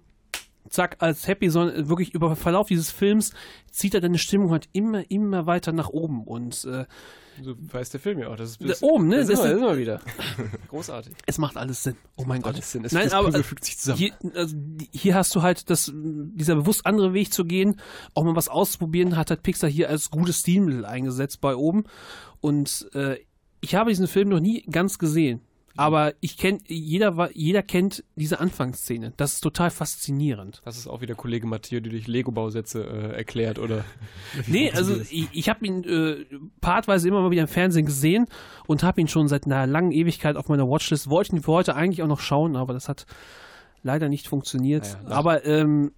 [0.70, 3.34] zack, als happy, sondern wirklich über Verlauf dieses Films
[3.72, 6.24] zieht er deine Stimmung halt immer, immer weiter nach oben.
[6.24, 6.86] Und äh,
[7.44, 8.36] so weiß der Film ja auch.
[8.36, 9.18] Das ist, Da oben, ne?
[9.18, 10.02] Das ist Das immer, ist- das ist immer wieder.
[10.70, 11.14] Großartig.
[11.26, 11.96] es macht alles Sinn.
[12.16, 12.56] Oh mein Gott.
[12.56, 12.84] Alles Sinn.
[12.86, 14.00] Es, Nein, das aber äh, fügt sich zusammen.
[14.00, 14.56] hier, also,
[14.92, 17.80] hier hast du halt das, dieser bewusst andere Weg zu gehen,
[18.16, 21.84] auch mal was auszuprobieren, hat halt Pixar hier als gutes Stilmittel eingesetzt bei oben.
[22.42, 23.18] Und äh,
[23.62, 25.42] ich habe diesen Film noch nie ganz gesehen.
[25.78, 29.14] Aber ich kenne, jeder, war- jeder kennt diese Anfangsszene.
[29.18, 30.62] Das ist total faszinierend.
[30.66, 33.86] Das ist auch wieder Kollege Matthias, die durch Lego-Bausätze äh, erklärt, oder?
[34.48, 36.26] Nee, also ich, ich habe ihn äh,
[36.62, 38.26] partweise immer mal wieder im Fernsehen gesehen
[38.66, 41.10] und habe ihn schon seit einer langen Ewigkeit auf meiner Watchlist.
[41.10, 43.06] Wollte ihn für heute eigentlich auch noch schauen, aber das hat
[43.84, 44.98] leider nicht funktioniert.
[45.04, 45.92] Naja, aber ähm,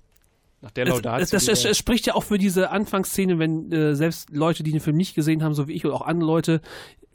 [0.62, 1.24] Nach der es, Laudatio.
[1.24, 4.72] es, es, er- es spricht ja auch für diese Anfangsszene, wenn äh, selbst Leute, die
[4.72, 6.62] den Film nicht gesehen haben, so wie ich oder auch andere Leute,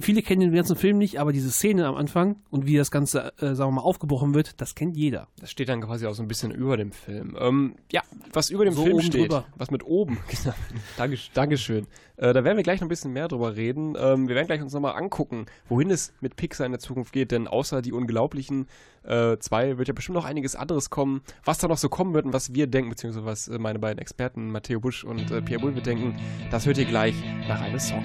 [0.00, 3.32] viele kennen den ganzen Film nicht, aber diese Szene am Anfang und wie das Ganze,
[3.38, 5.28] äh, sagen wir mal, aufgebrochen wird, das kennt jeder.
[5.40, 7.36] Das steht dann quasi auch so ein bisschen über dem Film.
[7.38, 9.44] Ähm, ja, was über dem So Film steht, drüber.
[9.56, 10.54] was mit oben, genau.
[10.96, 11.86] Dankesch- Dankeschön.
[12.16, 13.94] Äh, da werden wir gleich noch ein bisschen mehr drüber reden.
[13.98, 17.30] Ähm, wir werden gleich uns nochmal angucken, wohin es mit Pixar in der Zukunft geht,
[17.30, 18.66] denn außer die Unglaublichen
[19.02, 21.22] äh, zwei wird ja bestimmt noch einiges anderes kommen.
[21.44, 23.98] Was da noch so kommen wird und was wir denken, beziehungsweise was äh, meine beiden
[23.98, 26.16] Experten, Matteo Busch und äh, Pierre Bulwe denken,
[26.50, 27.14] das hört ihr gleich
[27.48, 28.04] nach einem Song.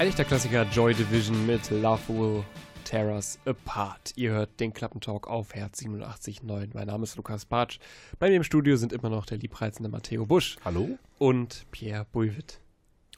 [0.00, 2.44] Eigentlich der Klassiker Joy Division mit Love Will
[2.84, 4.14] Tear Us Apart.
[4.16, 6.70] Ihr hört den Klappentalk auf Herz 87.9.
[6.72, 7.78] Mein Name ist Lukas Bartsch.
[8.18, 10.96] Bei mir im Studio sind immer noch der liebreizende Matteo Busch Hallo?
[11.18, 12.62] und Pierre Buivitt.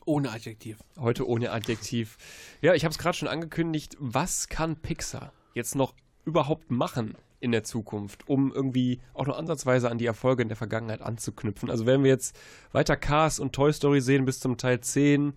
[0.07, 0.78] Ohne Adjektiv.
[0.99, 2.18] Heute ohne Adjektiv.
[2.62, 3.97] Ja, ich habe es gerade schon angekündigt.
[4.01, 9.89] Was kann Pixar jetzt noch überhaupt machen in der Zukunft, um irgendwie auch nur ansatzweise
[9.89, 11.70] an die Erfolge in der Vergangenheit anzuknüpfen?
[11.70, 12.37] Also werden wir jetzt
[12.72, 15.35] weiter Cars und Toy Story sehen bis zum Teil 10,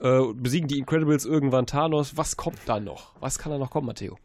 [0.00, 2.16] äh, besiegen die Incredibles irgendwann Thanos.
[2.16, 3.12] Was kommt da noch?
[3.20, 4.18] Was kann da noch kommen, Matteo?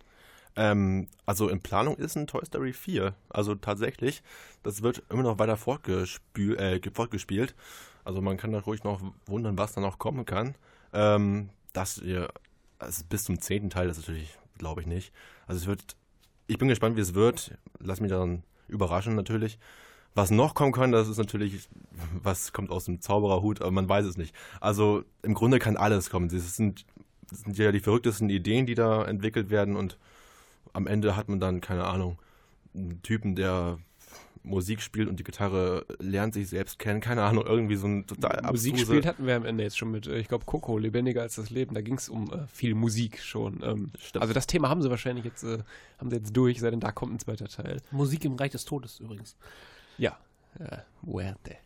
[0.55, 3.15] Ähm, also in Planung ist ein Toy Story 4.
[3.29, 4.21] Also tatsächlich,
[4.61, 7.55] das wird immer noch weiter fortgespül, äh, ge- fortgespielt.
[8.05, 10.55] Also man kann da ruhig noch wundern, was da noch kommen kann.
[10.93, 12.29] Ähm, das ihr,
[12.77, 15.11] also bis zum zehnten Teil, das ist natürlich, glaube ich nicht.
[15.47, 15.95] Also es wird,
[16.47, 17.57] ich bin gespannt, wie es wird.
[17.79, 19.57] Lass mich dann überraschen natürlich.
[20.15, 21.67] Was noch kommen kann, das ist natürlich,
[22.21, 24.35] was kommt aus dem Zaubererhut, aber man weiß es nicht.
[24.61, 26.29] Also im Grunde kann alles kommen.
[26.29, 26.85] Das sind,
[27.29, 29.97] das sind ja die verrücktesten Ideen, die da entwickelt werden und
[30.73, 32.19] am Ende hat man dann, keine Ahnung,
[32.75, 33.77] einen Typen, der
[34.43, 36.99] Musik spielt und die Gitarre lernt sich selbst kennen.
[36.99, 39.89] Keine Ahnung, irgendwie so ein total Musik abstruse- spielt hatten wir am Ende jetzt schon
[39.89, 41.73] mit, äh, ich glaube, Coco, lebendiger als das Leben.
[41.75, 43.61] Da ging es um äh, viel Musik schon.
[43.63, 45.59] Ähm, also das Thema haben sie wahrscheinlich jetzt, äh,
[45.97, 47.81] haben sie jetzt durch, sei denn da kommt ein zweiter Teil.
[47.91, 49.37] Musik im Reich des Todes übrigens.
[49.97, 50.17] Ja.
[50.59, 51.57] Äh, Muerte.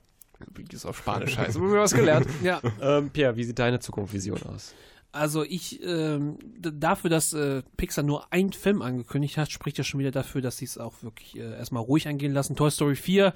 [0.54, 1.58] Wie das auf Spanisch heißt.
[1.58, 2.28] Haben wir was gelernt.
[2.44, 4.74] Ja, ähm, Pierre, wie sieht deine Zukunftsvision aus?
[5.18, 10.00] also ich, ähm, dafür, dass äh, Pixar nur einen Film angekündigt hat, spricht ja schon
[10.00, 12.56] wieder dafür, dass sie es auch wirklich äh, erstmal ruhig angehen lassen.
[12.56, 13.34] Toy Story 4,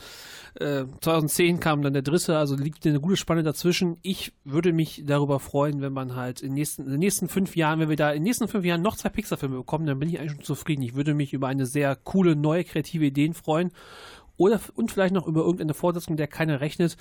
[0.55, 3.97] äh, 2010 kam dann der dritte, also liegt eine gute Spanne dazwischen.
[4.01, 7.55] Ich würde mich darüber freuen, wenn man halt in, den nächsten, in den nächsten fünf
[7.55, 10.09] Jahren, wenn wir da in den nächsten fünf Jahren noch zwei Pixar-Filme bekommen, dann bin
[10.09, 10.83] ich eigentlich schon zufrieden.
[10.83, 13.71] Ich würde mich über eine sehr coole, neue, kreative Ideen freuen.
[14.41, 16.97] Oder und vielleicht noch über irgendeine Fortsetzung, der keiner rechnet.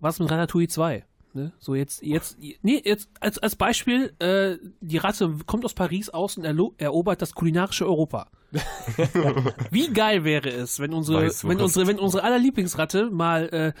[0.00, 1.04] Was mit Ratatouille 2?
[1.32, 1.52] Ne?
[1.58, 6.36] So jetzt, jetzt, nee, jetzt als, als Beispiel, äh, die Ratte kommt aus Paris aus
[6.36, 8.28] und erobert das kulinarische Europa.
[9.70, 13.48] Wie geil wäre es, wenn unsere, Weißt du wenn unsere, wenn unsere aller Lieblingsratte mal
[13.48, 13.72] äh,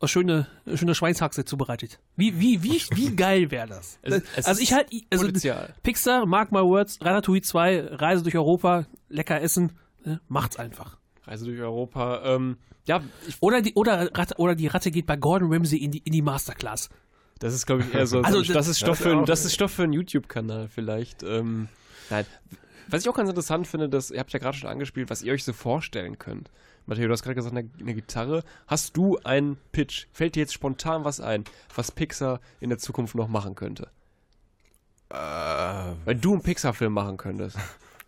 [0.00, 1.98] eine schöne, schöne Schweinshaxe zubereitet.
[2.16, 3.98] Wie, wie, wie, wie geil wäre das?
[4.02, 5.74] Es- es also ich halt, also Potenzial.
[5.82, 9.72] Pixar, mark my words, Ratatouille 2, Reise durch Europa, lecker essen,
[10.04, 10.20] ne?
[10.28, 10.98] macht's einfach.
[11.26, 12.22] Reise durch Europa.
[12.24, 13.02] Ähm, ja,
[13.40, 16.22] Oder die, oder, Ratte, oder die Ratte geht bei Gordon Ramsay in die, in die
[16.22, 16.90] Masterclass.
[17.38, 18.20] das ist, glaube ich, eher so.
[18.20, 21.22] Also, so das, ist Stoff das für, das ist Stoff für einen YouTube-Kanal vielleicht.
[21.22, 21.68] Ähm,
[22.10, 22.26] nein.
[22.88, 25.32] Was ich auch ganz interessant finde, dass, ihr habt ja gerade schon angespielt, was ihr
[25.32, 26.50] euch so vorstellen könnt.
[26.86, 28.44] Matteo, du hast gerade gesagt, eine, eine Gitarre.
[28.66, 30.06] Hast du einen Pitch?
[30.12, 31.44] Fällt dir jetzt spontan was ein,
[31.74, 33.88] was Pixar in der Zukunft noch machen könnte?
[35.08, 35.16] Äh,
[36.04, 37.56] Wenn du einen Pixar-Film machen könntest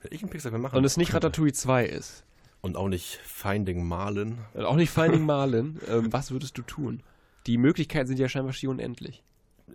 [0.02, 1.14] wenn ich einen Pixar-Film machen und es nicht.
[1.14, 2.24] Ratatouille 2 ist
[2.66, 4.38] Und auch nicht Finding Marlin.
[4.54, 7.00] und auch nicht Finding Marlin, ähm, was würdest du tun?
[7.46, 9.22] Die Möglichkeiten sind ja scheinbar schier unendlich.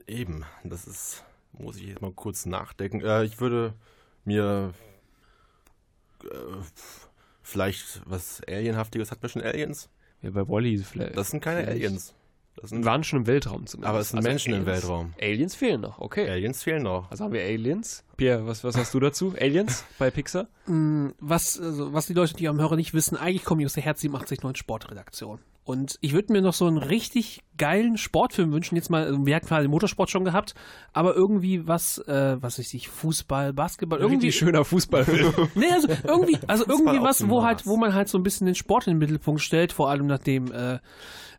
[0.08, 1.24] Eben, das ist,
[1.54, 3.00] muss ich jetzt mal kurz nachdenken.
[3.00, 3.76] Äh, ich würde
[4.26, 4.74] mir
[6.26, 6.28] äh,
[7.42, 9.90] vielleicht was Alienhaftiges, hat man schon Aliens?
[10.22, 11.16] Ja, bei Wally vielleicht.
[11.16, 11.86] Das sind keine vielleicht.
[11.86, 12.14] Aliens.
[12.62, 13.90] Das sind waren schon im Weltraum zumindest.
[13.90, 14.84] Aber es sind Menschen im Aliens.
[14.84, 15.14] Weltraum.
[15.20, 16.30] Aliens fehlen noch, okay.
[16.30, 17.10] Aliens fehlen noch.
[17.10, 18.04] Also haben wir Aliens.
[18.18, 19.34] Pierre, was, was hast du dazu?
[19.40, 20.48] Aliens bei Pixar?
[20.68, 23.84] was, also, was die Leute, die am Hörer nicht wissen, eigentlich komme ich aus der
[23.84, 25.40] Herz 879 Sportredaktion.
[25.64, 28.76] Und ich würde mir noch so einen richtig geilen Sportfilm wünschen.
[28.76, 30.56] Jetzt mal, also wir hatten gerade den Motorsport schon gehabt,
[30.92, 34.28] aber irgendwie was, äh, was weiß ich, Fußball, Basketball, irgendwie.
[34.28, 35.34] Irgendwie schöner Fußballfilm.
[35.56, 38.56] Nee, also irgendwie, also irgendwie was, wo halt, wo man halt so ein bisschen den
[38.56, 40.80] Sport in den Mittelpunkt stellt, vor allem nachdem äh,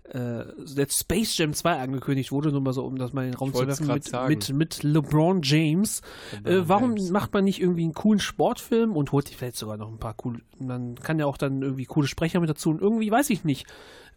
[0.05, 0.44] äh,
[0.76, 3.55] der Space Jam 2 angekündigt wurde, nur mal so, um das mal in den Raum
[3.55, 6.03] zu werfen, mit, mit, mit LeBron James.
[6.44, 7.11] Äh, warum James.
[7.11, 10.14] macht man nicht irgendwie einen coolen Sportfilm und holt sich vielleicht sogar noch ein paar
[10.14, 13.44] coole, man kann ja auch dann irgendwie coole Sprecher mit dazu und irgendwie weiß ich
[13.44, 13.66] nicht.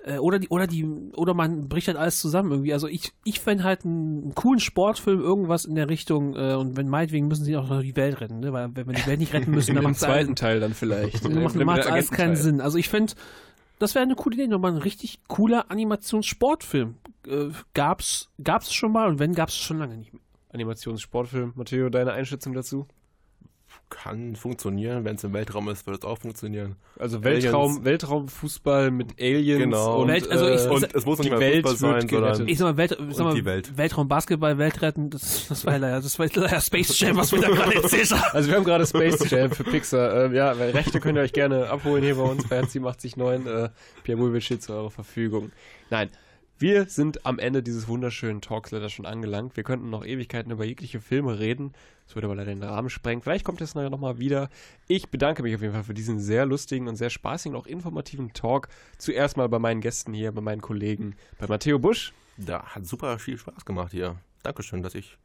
[0.03, 2.73] Äh, Oder die, oder die, oder man bricht halt alles zusammen irgendwie.
[2.73, 6.77] Also ich, ich fände halt einen, einen coolen Sportfilm, irgendwas in der Richtung, äh, und
[6.77, 8.53] wenn meinetwegen müssen sie auch noch die Welt retten, ne?
[8.53, 11.25] Weil wenn wir die Welt nicht retten müssen, dann macht zweiten Teil dann vielleicht.
[11.55, 12.35] dann macht, alles keinen.
[12.35, 12.61] Sinn.
[12.61, 13.13] Also ich finde,
[13.79, 16.95] das wäre eine coole Idee, nochmal ein richtig cooler Animationssportfilm.
[17.27, 20.21] Äh, gab's, gab's schon mal und wenn, gab's schon lange nicht mehr.
[20.53, 21.53] Animationssportfilm.
[21.55, 22.87] Matteo, deine Einschätzung dazu?
[23.89, 26.75] Kann funktionieren, wenn es im Weltraum ist, wird es auch funktionieren.
[26.97, 27.85] Also Weltraum.
[27.85, 30.01] Weltraumfußball mit Aliens Genau.
[30.01, 32.07] und, Welt- also ich- äh, Und es muss nicht die mal Welt Fußball wird sein,
[32.09, 32.35] gerettet.
[32.35, 33.77] sondern Ich sag mal, Welt, ich sag mal Welt.
[33.77, 37.49] Weltraum, Basketball, Weltretten, das, das war leider, das war leider Space Jam, was wir da
[37.49, 38.23] gerade erzählt haben.
[38.33, 40.25] Also wir haben gerade Space Jam für Pixar.
[40.25, 43.65] Ähm, ja, weil Rechte könnt ihr euch gerne abholen hier bei uns bei Herz879.
[43.65, 43.69] Äh,
[44.03, 45.51] Pierre Mulvich steht zu eurer Verfügung.
[45.91, 46.09] Nein,
[46.57, 49.57] wir sind am Ende dieses wunderschönen Talks leider schon angelangt.
[49.57, 51.73] Wir könnten noch Ewigkeiten über jegliche Filme reden.
[52.05, 53.21] Das würde aber leider den Rahmen sprengen.
[53.21, 54.49] Vielleicht kommt es nachher nochmal wieder.
[54.87, 58.31] Ich bedanke mich auf jeden Fall für diesen sehr lustigen und sehr spaßigen auch informativen
[58.31, 58.69] Talk.
[58.97, 62.13] Zuerst mal bei meinen Gästen hier, bei meinen Kollegen, bei Matteo Busch.
[62.37, 64.15] da hat super viel Spaß gemacht hier.
[64.43, 65.17] Dankeschön, dass ich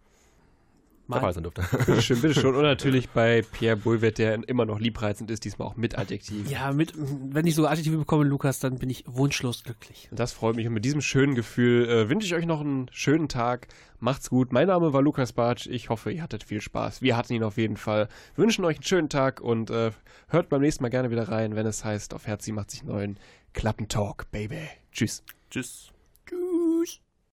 [1.11, 1.63] dabei sein durfte.
[1.87, 2.55] Bitteschön, bitteschön.
[2.55, 6.51] Und natürlich bei Pierre Boulvet, der immer noch liebreizend ist, diesmal auch mit Adjektiv.
[6.51, 10.09] Ja, mit, wenn ich so Adjektive bekomme, Lukas, dann bin ich wunschlos glücklich.
[10.13, 13.29] Das freut mich und mit diesem schönen Gefühl äh, wünsche ich euch noch einen schönen
[13.29, 13.69] Tag.
[13.99, 14.53] Macht's gut.
[14.53, 15.67] Mein Name war Lukas Bartsch.
[15.67, 17.03] Ich hoffe, ihr hattet viel Spaß.
[17.03, 18.09] Wir hatten ihn auf jeden Fall.
[18.35, 19.91] Wir wünschen euch einen schönen Tag und äh,
[20.29, 22.83] hört beim nächsten Mal gerne wieder rein, wenn es heißt, auf Herz, sie macht sich
[22.83, 23.19] neuen
[23.53, 24.69] Klappentalk, Baby.
[24.93, 25.23] Tschüss.
[25.51, 25.93] Tschüss.